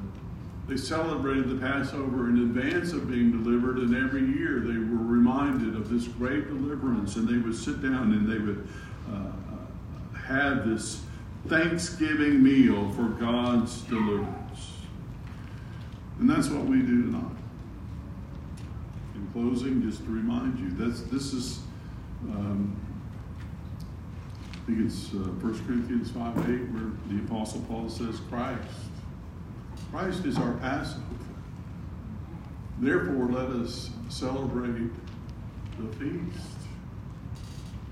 They 0.71 0.77
celebrated 0.77 1.49
the 1.49 1.55
Passover 1.55 2.29
in 2.29 2.37
advance 2.43 2.93
of 2.93 3.11
being 3.11 3.43
delivered, 3.43 3.79
and 3.79 3.93
every 3.93 4.23
year 4.23 4.61
they 4.61 4.77
were 4.77 5.03
reminded 5.03 5.75
of 5.75 5.89
this 5.89 6.07
great 6.07 6.47
deliverance, 6.47 7.17
and 7.17 7.27
they 7.27 7.35
would 7.35 7.57
sit 7.57 7.81
down 7.81 8.13
and 8.13 8.25
they 8.25 8.37
would 8.37 8.65
uh, 9.11 9.15
uh, 9.17 10.17
have 10.17 10.65
this 10.65 11.03
thanksgiving 11.49 12.41
meal 12.41 12.89
for 12.93 13.09
God's 13.19 13.81
deliverance. 13.81 14.71
And 16.19 16.29
that's 16.29 16.47
what 16.47 16.63
we 16.63 16.77
do 16.77 17.01
tonight. 17.01 17.35
In 19.15 19.27
closing, 19.33 19.81
just 19.81 20.05
to 20.05 20.09
remind 20.09 20.57
you, 20.57 20.69
that's, 20.69 21.01
this 21.01 21.33
is, 21.33 21.59
um, 22.29 22.79
I 24.53 24.67
think 24.67 24.85
it's 24.85 25.09
uh, 25.09 25.17
1 25.17 25.67
Corinthians 25.67 26.11
5 26.11 26.37
8, 26.37 26.43
where 26.45 26.91
the 27.09 27.25
Apostle 27.25 27.59
Paul 27.67 27.89
says, 27.89 28.21
Christ. 28.29 28.90
Christ 29.91 30.25
is 30.25 30.37
our 30.37 30.53
Passover. 30.53 31.03
Therefore, 32.79 33.25
let 33.25 33.47
us 33.47 33.89
celebrate 34.07 34.89
the 35.77 35.87
feast. 35.97 36.47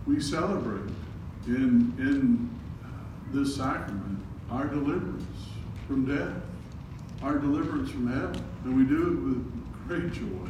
We 0.08 0.22
celebrate 0.22 0.94
in, 1.46 1.94
in 1.98 2.50
uh, 2.84 2.88
this 3.34 3.58
sacrament 3.58 4.20
our 4.50 4.68
deliverance 4.68 5.26
from 5.88 6.06
death, 6.06 6.42
our 7.22 7.38
deliverance 7.38 7.92
from 7.92 8.08
hell. 8.08 8.32
And 8.64 8.78
we 8.78 8.86
do 8.86 9.04
it 9.04 9.20
with 9.26 9.88
great 9.88 10.14
joy. 10.14 10.50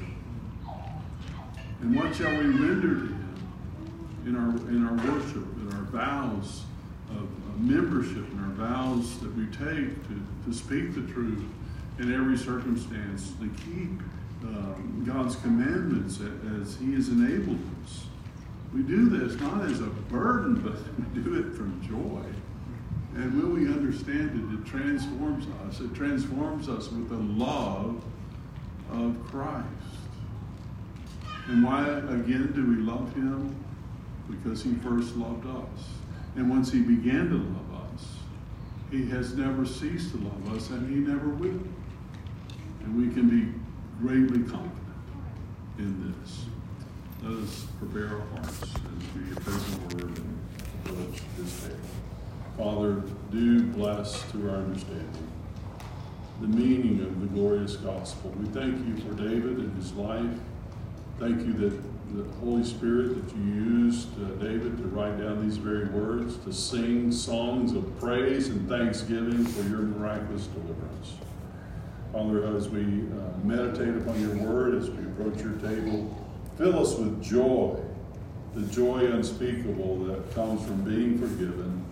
And 1.81 1.95
what 1.95 2.15
shall 2.15 2.29
we 2.29 2.45
render 2.45 2.93
to 2.93 3.05
him 3.07 3.35
in 4.27 4.35
our, 4.35 4.49
in 4.69 4.85
our 4.85 4.93
worship, 5.11 5.45
in 5.57 5.73
our 5.73 5.83
vows 5.85 6.63
of 7.09 7.27
membership, 7.59 8.29
and 8.31 8.39
our 8.39 8.67
vows 8.67 9.19
that 9.19 9.35
we 9.35 9.45
take 9.47 9.95
to, 10.07 10.21
to 10.45 10.53
speak 10.53 10.95
the 10.95 11.11
truth 11.11 11.43
in 11.99 12.13
every 12.13 12.37
circumstance, 12.37 13.33
to 13.39 13.49
keep 13.65 14.01
um, 14.43 15.03
God's 15.05 15.35
commandments 15.37 16.19
as 16.61 16.77
He 16.77 16.93
has 16.93 17.09
enabled 17.09 17.59
us. 17.83 18.05
We 18.73 18.83
do 18.83 19.09
this 19.09 19.39
not 19.41 19.65
as 19.65 19.81
a 19.81 19.87
burden, 19.87 20.61
but 20.61 20.77
we 21.15 21.21
do 21.21 21.35
it 21.39 21.55
from 21.55 21.81
joy. 21.81 22.23
And 23.15 23.33
when 23.33 23.53
we 23.53 23.67
understand 23.67 24.29
it, 24.31 24.59
it 24.59 24.65
transforms 24.65 25.45
us. 25.67 25.81
It 25.81 25.93
transforms 25.93 26.69
us 26.69 26.89
with 26.89 27.09
the 27.09 27.17
love 27.17 28.01
of 28.91 29.17
Christ. 29.27 29.65
And 31.47 31.63
why, 31.63 31.85
again, 31.87 32.51
do 32.53 32.65
we 32.65 32.75
love 32.75 33.13
Him? 33.15 33.55
Because 34.29 34.63
He 34.63 34.75
first 34.75 35.15
loved 35.15 35.45
us. 35.47 35.98
And 36.39 36.49
once 36.49 36.71
He 36.71 36.79
began 36.79 37.27
to 37.31 37.35
love 37.35 37.93
us, 37.93 38.05
He 38.89 39.05
has 39.09 39.35
never 39.35 39.65
ceased 39.65 40.11
to 40.11 40.17
love 40.19 40.55
us, 40.55 40.69
and 40.69 40.89
He 40.89 40.95
never 40.95 41.27
will. 41.27 41.59
And 42.81 42.95
we 42.95 43.13
can 43.13 43.29
be 43.29 43.53
greatly 43.99 44.39
confident 44.49 44.71
in 45.77 46.15
this. 46.23 46.45
Let 47.21 47.43
us 47.43 47.67
prepare 47.77 48.15
our 48.15 48.21
hearts 48.37 48.61
as 48.61 48.69
we 49.15 49.33
approach 49.33 49.89
the 49.89 49.95
word 49.97 50.17
and 50.17 50.39
approach 50.85 51.21
this 51.37 51.63
day. 51.63 51.75
Father, 52.57 53.03
do 53.31 53.63
bless 53.73 54.23
to 54.31 54.49
our 54.49 54.55
understanding 54.55 55.27
the 56.39 56.47
meaning 56.47 57.01
of 57.01 57.19
the 57.19 57.27
glorious 57.27 57.75
gospel. 57.75 58.29
We 58.39 58.47
thank 58.47 58.87
you 58.87 58.95
for 58.95 59.13
David 59.13 59.57
and 59.57 59.75
his 59.75 59.91
life. 59.91 60.39
Thank 61.19 61.45
you 61.45 61.51
that 61.51 61.88
the 62.13 62.23
Holy 62.39 62.63
Spirit 62.63 63.15
that 63.15 63.35
you 63.35 63.43
used 63.43 64.07
uh, 64.21 64.29
David 64.43 64.77
to 64.77 64.83
write 64.85 65.19
down 65.19 65.47
these 65.47 65.57
very 65.57 65.85
words, 65.85 66.37
to 66.37 66.51
sing 66.51 67.11
songs 67.11 67.73
of 67.73 67.99
praise 67.99 68.47
and 68.47 68.67
thanksgiving 68.67 69.45
for 69.45 69.61
your 69.69 69.81
miraculous 69.81 70.47
deliverance. 70.47 71.13
Father, 72.11 72.55
as 72.57 72.67
we 72.69 72.81
uh, 72.81 73.37
meditate 73.43 73.95
upon 74.01 74.19
your 74.19 74.35
word, 74.37 74.75
as 74.75 74.89
we 74.89 75.05
approach 75.05 75.39
your 75.41 75.53
table, 75.53 76.17
fill 76.57 76.79
us 76.79 76.95
with 76.95 77.21
joy, 77.23 77.79
the 78.55 78.65
joy 78.73 79.05
unspeakable 79.11 79.99
that 80.05 80.33
comes 80.33 80.65
from 80.65 80.81
being 80.83 81.19
forgiven, 81.19 81.85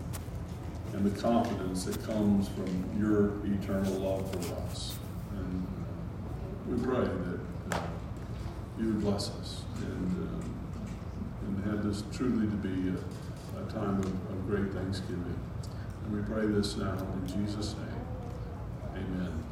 and 0.94 1.06
the 1.06 1.22
confidence 1.22 1.84
that 1.84 2.04
comes 2.08 2.48
from 2.50 2.90
your 3.00 3.38
eternal 3.54 3.94
love 3.94 4.32
for 4.32 4.56
us. 4.64 4.96
And 5.38 5.68
uh, 5.68 6.76
we 6.76 6.84
pray 6.84 7.06
that 7.06 7.37
you 8.80 8.88
would 8.88 9.02
bless 9.02 9.30
us 9.32 9.62
and, 9.82 10.30
uh, 10.30 11.48
and 11.48 11.66
have 11.66 11.84
this 11.84 12.04
truly 12.16 12.48
to 12.48 12.56
be 12.58 12.90
a, 12.90 13.62
a 13.62 13.72
time 13.72 14.00
of, 14.00 14.06
of 14.06 14.48
great 14.48 14.72
thanksgiving. 14.74 15.40
And 16.06 16.16
we 16.16 16.22
pray 16.22 16.46
this 16.48 16.78
now 16.78 16.98
in 17.14 17.28
Jesus' 17.28 17.76
name. 17.76 19.04
Amen. 19.04 19.47